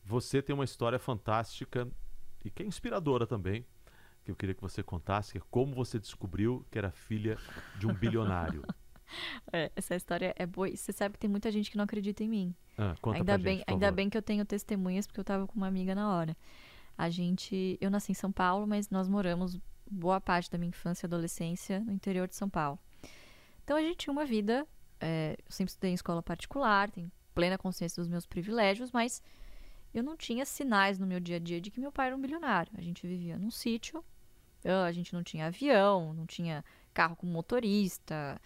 [0.04, 1.88] Você tem uma história fantástica
[2.44, 3.66] e que é inspiradora também,
[4.24, 7.38] que eu queria que você contasse, que é como você descobriu que era filha
[7.80, 8.64] de um bilionário.
[9.54, 10.68] É, essa história é boa.
[10.68, 12.56] E você sabe que tem muita gente que não acredita em mim.
[12.78, 13.96] Ah, ainda bem, ainda favor.
[13.96, 16.36] bem que eu tenho testemunhas, porque eu estava com uma amiga na hora.
[16.98, 19.58] A gente, eu nasci em São Paulo, mas nós moramos
[19.90, 22.78] boa parte da minha infância e adolescência no interior de São Paulo.
[23.64, 24.68] Então a gente tinha uma vida,
[25.00, 29.22] é, eu sempre estudei em escola particular, tenho plena consciência dos meus privilégios, mas
[29.94, 32.22] eu não tinha sinais no meu dia a dia de que meu pai era um
[32.22, 32.72] bilionário.
[32.78, 34.04] A gente vivia num sítio,
[34.86, 38.42] a gente não tinha avião, não tinha carro com motorista,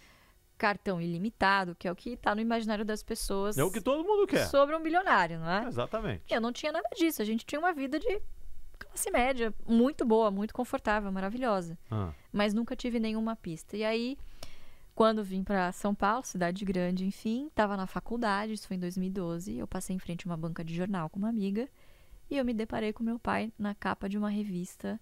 [0.57, 4.03] cartão ilimitado, que é o que está no imaginário das pessoas É o que todo
[4.03, 4.45] mundo quer.
[4.47, 5.65] sobre um bilionário, não é?
[5.67, 6.23] Exatamente.
[6.29, 7.21] Eu não tinha nada disso.
[7.21, 8.21] A gente tinha uma vida de
[8.77, 11.77] classe média, muito boa, muito confortável, maravilhosa.
[11.89, 13.75] Ah, Mas nunca tive nenhuma pista.
[13.75, 14.17] E aí,
[15.01, 19.57] quando vim para São Paulo, cidade grande, enfim, estava na faculdade, isso foi em 2012.
[19.57, 21.67] Eu passei em frente a uma banca de jornal com uma amiga
[22.29, 25.01] e eu me deparei com meu pai na capa de uma revista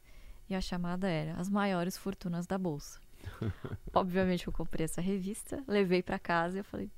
[0.49, 2.97] e a chamada era As Maiores Fortunas da Bolsa.
[3.93, 6.89] Obviamente eu comprei essa revista, levei para casa e eu falei: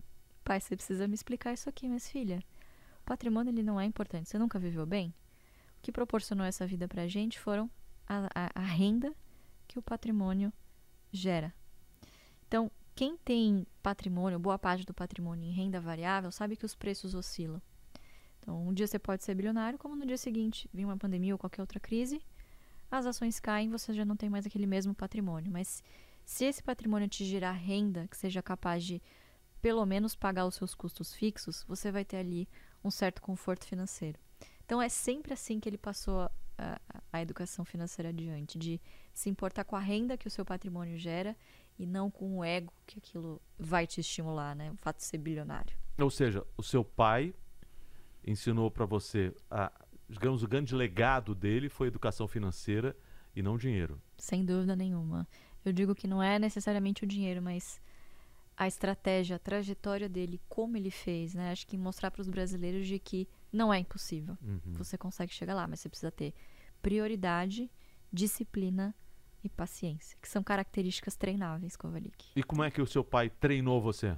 [0.43, 2.43] "Pai, você precisa me explicar isso aqui, minhas filha.
[2.99, 4.29] O patrimônio ele não é importante.
[4.29, 5.11] Você nunca viveu bem?
[5.79, 7.67] O que proporcionou essa vida pra gente foram
[8.07, 9.11] a, a, a renda
[9.67, 10.53] que o patrimônio
[11.11, 11.51] gera.
[12.47, 17.15] Então, quem tem patrimônio, boa parte do patrimônio em renda variável, sabe que os preços
[17.15, 17.61] oscilam.
[18.39, 21.37] Então, um dia você pode ser bilionário, como no dia seguinte vir uma pandemia ou
[21.37, 22.21] qualquer outra crise,
[22.89, 25.51] as ações caem, você já não tem mais aquele mesmo patrimônio.
[25.51, 25.81] Mas
[26.25, 29.01] se esse patrimônio te gerar renda que seja capaz de
[29.61, 32.49] pelo menos pagar os seus custos fixos, você vai ter ali
[32.83, 34.19] um certo conforto financeiro.
[34.65, 36.79] Então é sempre assim que ele passou a, a,
[37.13, 38.81] a educação financeira adiante, de
[39.13, 41.35] se importar com a renda que o seu patrimônio gera
[41.77, 44.71] e não com o ego que aquilo vai te estimular, né?
[44.71, 45.75] O fato de ser bilionário.
[45.97, 47.33] Ou seja, o seu pai
[48.25, 49.71] ensinou para você, a,
[50.07, 52.95] digamos, o grande legado dele foi educação financeira
[53.35, 54.01] e não dinheiro.
[54.17, 55.27] Sem dúvida nenhuma.
[55.63, 57.81] Eu digo que não é necessariamente o dinheiro, mas
[58.57, 61.51] a estratégia, a trajetória dele, como ele fez, né?
[61.51, 64.37] Acho que mostrar para os brasileiros de que não é impossível.
[64.41, 64.73] Uhum.
[64.73, 66.33] Você consegue chegar lá, mas você precisa ter
[66.81, 67.71] prioridade,
[68.11, 68.93] disciplina
[69.43, 72.29] e paciência, que são características treináveis, Kovalik.
[72.35, 74.17] E como é que o seu pai treinou você?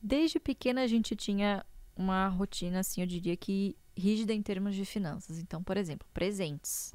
[0.00, 1.64] Desde pequena a gente tinha
[1.96, 5.38] uma rotina, assim, eu diria que rígida em termos de finanças.
[5.38, 6.94] Então, por exemplo, presentes.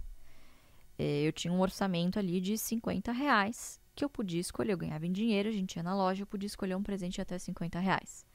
[0.97, 4.73] É, eu tinha um orçamento ali de 50 reais que eu podia escolher.
[4.73, 7.21] Eu ganhava em dinheiro, a gente ia na loja, eu podia escolher um presente de
[7.21, 8.25] até 50 reais.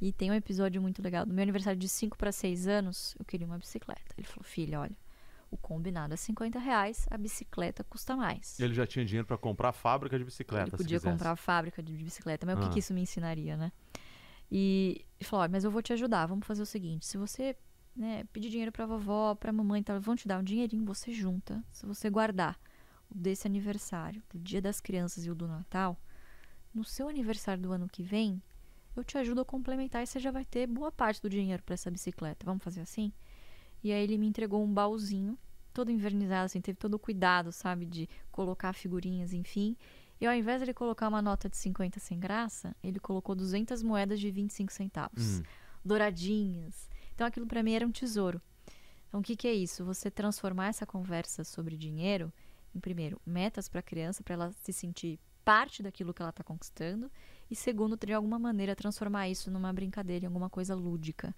[0.00, 1.26] E tem um episódio muito legal.
[1.26, 4.14] No meu aniversário de 5 para 6 anos, eu queria uma bicicleta.
[4.16, 4.96] Ele falou, filha, olha,
[5.56, 8.58] o combinado é 50 reais, a bicicleta custa mais.
[8.60, 10.68] Ele já tinha dinheiro para comprar a fábrica de bicicleta.
[10.68, 12.58] Ele podia comprar a fábrica de bicicleta, mas ah.
[12.58, 12.72] o que, ah.
[12.72, 13.72] que isso me ensinaria, né?
[14.50, 17.56] E ele falou, mas eu vou te ajudar, vamos fazer o seguinte, se você
[17.96, 21.64] né, pedir dinheiro para vovó, para mamãe, tal, vão te dar um dinheirinho, você junta,
[21.72, 22.60] se você guardar
[23.10, 25.98] desse aniversário, do Dia das Crianças e o do Natal,
[26.74, 28.40] no seu aniversário do ano que vem,
[28.94, 31.74] eu te ajudo a complementar e você já vai ter boa parte do dinheiro para
[31.74, 32.44] essa bicicleta.
[32.44, 33.12] Vamos fazer assim?
[33.82, 35.38] E aí ele me entregou um baúzinho,
[35.76, 39.76] todo invernizado, assim, teve todo o cuidado, sabe, de colocar figurinhas, enfim.
[40.18, 43.82] E ao invés de ele colocar uma nota de 50 sem graça, ele colocou 200
[43.82, 45.42] moedas de 25 centavos, hum.
[45.84, 46.88] douradinhas.
[47.14, 48.40] Então aquilo para mim era um tesouro.
[49.06, 49.84] Então o que, que é isso?
[49.84, 52.32] Você transformar essa conversa sobre dinheiro
[52.74, 56.42] em primeiro, metas para a criança, para ela se sentir parte daquilo que ela está
[56.42, 57.10] conquistando,
[57.50, 61.34] e segundo, de alguma maneira transformar isso numa brincadeira, em alguma coisa lúdica,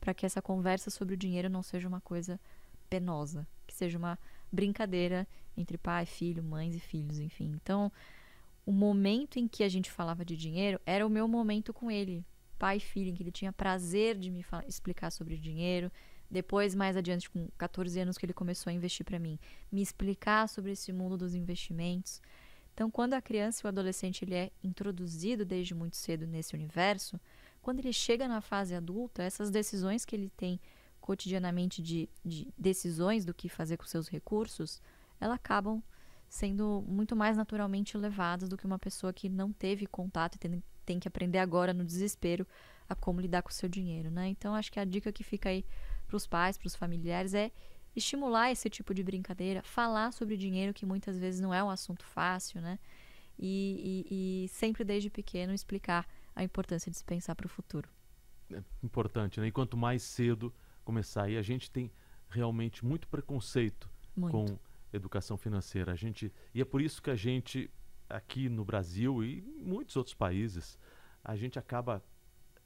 [0.00, 2.40] para que essa conversa sobre o dinheiro não seja uma coisa
[2.90, 4.18] penosa, que seja uma
[4.50, 7.52] brincadeira entre pai, filho, mães e filhos, enfim.
[7.54, 7.90] Então,
[8.66, 12.24] o momento em que a gente falava de dinheiro era o meu momento com ele,
[12.58, 15.90] pai e filho, em que ele tinha prazer de me explicar sobre dinheiro,
[16.30, 19.38] depois, mais adiante, com 14 anos que ele começou a investir para mim,
[19.70, 22.22] me explicar sobre esse mundo dos investimentos.
[22.72, 27.20] Então, quando a criança e o adolescente ele é introduzido desde muito cedo nesse universo,
[27.60, 30.58] quando ele chega na fase adulta, essas decisões que ele tem
[31.02, 34.80] cotidianamente de, de decisões do que fazer com seus recursos,
[35.20, 35.82] elas acabam
[36.28, 40.62] sendo muito mais naturalmente levadas do que uma pessoa que não teve contato e tem,
[40.86, 42.46] tem que aprender agora no desespero
[42.88, 44.28] a como lidar com o seu dinheiro, né?
[44.28, 45.66] Então acho que a dica que fica aí
[46.06, 47.50] para os pais, para os familiares, é
[47.94, 52.06] estimular esse tipo de brincadeira, falar sobre dinheiro, que muitas vezes não é um assunto
[52.06, 52.78] fácil, né?
[53.38, 57.88] E, e, e sempre desde pequeno explicar a importância de se pensar para o futuro.
[58.50, 59.48] É importante, né?
[59.48, 61.28] E quanto mais cedo começar.
[61.28, 61.90] E a gente tem
[62.28, 64.32] realmente muito preconceito muito.
[64.32, 64.58] com
[64.92, 65.92] educação financeira.
[65.92, 67.70] A gente, e é por isso que a gente,
[68.08, 70.78] aqui no Brasil e em muitos outros países,
[71.24, 72.02] a gente acaba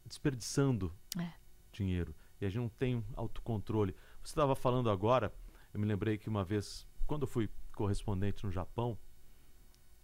[0.04, 1.32] desperdiçando é.
[1.72, 3.94] dinheiro e a gente não tem autocontrole.
[4.22, 5.32] Você estava falando agora,
[5.72, 8.98] eu me lembrei que uma vez, quando eu fui correspondente no Japão,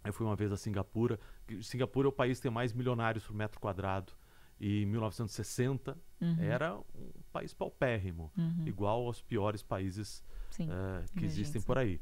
[0.03, 1.19] eu fui uma vez a Singapura.
[1.61, 4.13] Singapura é o país que tem mais milionários por metro quadrado.
[4.59, 6.35] E em 1960 uhum.
[6.39, 8.63] era um país paupérrimo, uhum.
[8.65, 11.99] igual aos piores países Sim, uh, que existem por aí.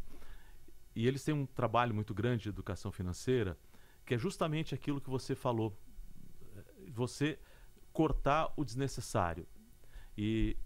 [0.96, 3.58] E eles têm um trabalho muito grande de educação financeira,
[4.06, 5.78] que é justamente aquilo que você falou.
[6.90, 7.40] Você
[7.94, 9.48] cortar o desnecessário.
[10.18, 10.58] E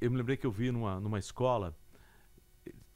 [0.00, 1.76] eu me lembrei que eu vi numa, numa escola,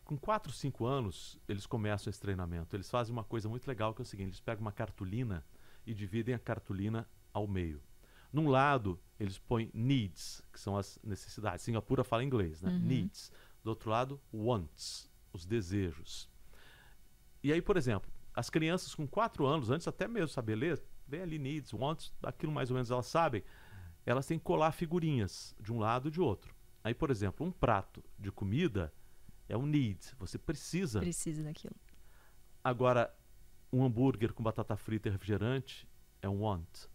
[0.04, 2.74] com 4, 5 anos, eles começam esse treinamento.
[2.74, 5.44] Eles fazem uma coisa muito legal que é o seguinte: eles pegam uma cartolina
[5.86, 7.82] e dividem a cartolina ao meio.
[8.32, 11.64] Num lado, eles põem needs, que são as necessidades.
[11.64, 12.70] Singapura fala inglês, né?
[12.70, 12.78] Uhum.
[12.78, 13.32] Needs.
[13.64, 16.28] Do outro lado, wants, os desejos.
[17.42, 21.22] E aí, por exemplo, as crianças com 4 anos, antes até mesmo saber ler, vem
[21.22, 23.42] ali needs, wants, aquilo mais ou menos elas sabem
[24.08, 26.54] elas têm que colar figurinhas de um lado e de outro.
[26.82, 28.92] Aí, por exemplo, um prato de comida
[29.46, 31.00] é um need, você precisa.
[31.00, 31.76] Precisa daquilo.
[32.64, 33.14] Agora,
[33.70, 35.86] um hambúrguer com batata frita e refrigerante
[36.22, 36.86] é um want.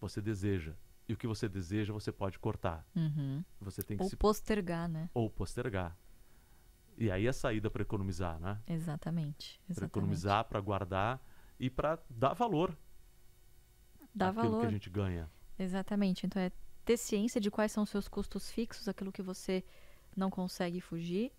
[0.00, 0.74] Você deseja.
[1.08, 2.86] E o que você deseja, você pode cortar.
[2.94, 3.44] Uhum.
[3.60, 4.16] Você tem que Ou se...
[4.16, 5.10] postergar, né?
[5.12, 5.96] Ou postergar.
[6.96, 8.60] E aí a saída para economizar, né?
[8.66, 9.60] Exatamente.
[9.74, 11.20] Para economizar, para guardar
[11.58, 12.76] e para dar valor.
[14.14, 14.60] Dar valor.
[14.60, 15.30] que a gente ganha.
[15.58, 16.26] Exatamente.
[16.26, 16.52] Então é
[16.84, 19.64] ter ciência de quais são os seus custos fixos, aquilo que você
[20.16, 21.32] não consegue fugir,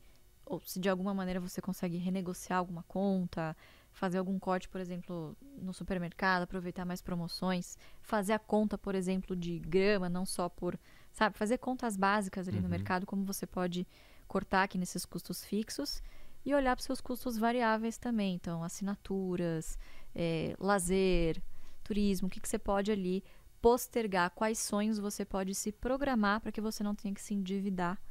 [0.46, 3.56] ou se de alguma maneira você consegue renegociar alguma conta,
[3.92, 9.36] fazer algum corte, por exemplo, no supermercado, aproveitar mais promoções, fazer a conta, por exemplo,
[9.36, 10.80] de grama, não só por,
[11.12, 12.64] sabe, fazer contas básicas ali Uhum.
[12.64, 13.88] no mercado, como você pode
[14.28, 16.02] cortar aqui nesses custos fixos
[16.46, 18.34] e olhar para os seus custos variáveis também.
[18.36, 19.78] Então, assinaturas,
[20.16, 21.42] eh, lazer,
[21.84, 23.24] turismo, o que, que você pode ali
[23.62, 28.02] postergar, quais sonhos você pode se programar para que você não tenha que se endividar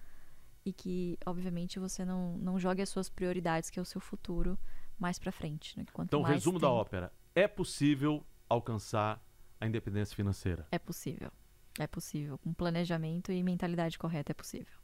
[0.64, 4.58] e que, obviamente, você não, não jogue as suas prioridades, que é o seu futuro,
[5.00, 5.76] mais para frente.
[5.78, 5.84] Né?
[5.92, 7.12] Quanto Então, resumo da tempo- ópera.
[7.34, 9.20] É possível alcançar
[9.60, 10.66] a independência financeira.
[10.70, 11.30] É possível.
[11.78, 12.36] É possível.
[12.38, 14.78] Com planejamento e mentalidade correta é possível.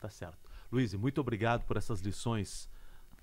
[0.00, 0.38] Tá certo.
[0.70, 2.68] Luiz, muito obrigado por essas lições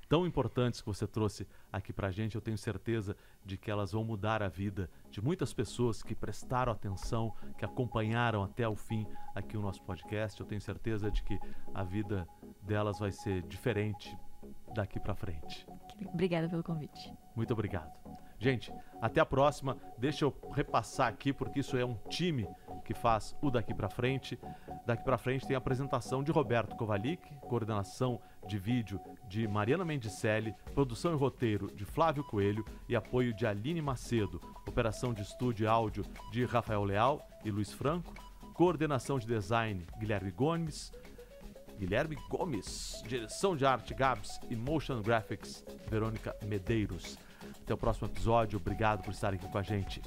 [0.07, 2.33] tão importantes que você trouxe aqui pra gente.
[2.35, 6.71] Eu tenho certeza de que elas vão mudar a vida de muitas pessoas que prestaram
[6.71, 10.39] atenção, que acompanharam até o fim aqui o nosso podcast.
[10.39, 11.37] Eu tenho certeza de que
[11.73, 12.27] a vida
[12.63, 14.17] delas vai ser diferente
[14.73, 15.67] daqui pra frente.
[16.13, 17.13] Obrigada pelo convite.
[17.35, 17.91] Muito obrigado.
[18.39, 18.71] Gente,
[19.01, 19.77] até a próxima.
[19.97, 22.47] Deixa eu repassar aqui, porque isso é um time
[22.85, 24.39] que faz o Daqui Pra Frente.
[24.85, 30.55] Daqui Pra Frente tem a apresentação de Roberto Kovalik, coordenação de vídeo de Mariana Mendicelli,
[30.73, 35.67] produção e roteiro de Flávio Coelho e apoio de Aline Macedo, operação de estúdio e
[35.67, 38.13] áudio de Rafael Leal e Luiz Franco,
[38.53, 40.91] coordenação de design Guilherme Gomes,
[41.79, 43.01] Guilherme Gomes.
[43.07, 47.17] Direção de arte, Gabs e Motion Graphics, Verônica Medeiros.
[47.63, 48.59] Até o próximo episódio.
[48.59, 50.01] Obrigado por estarem aqui com a gente.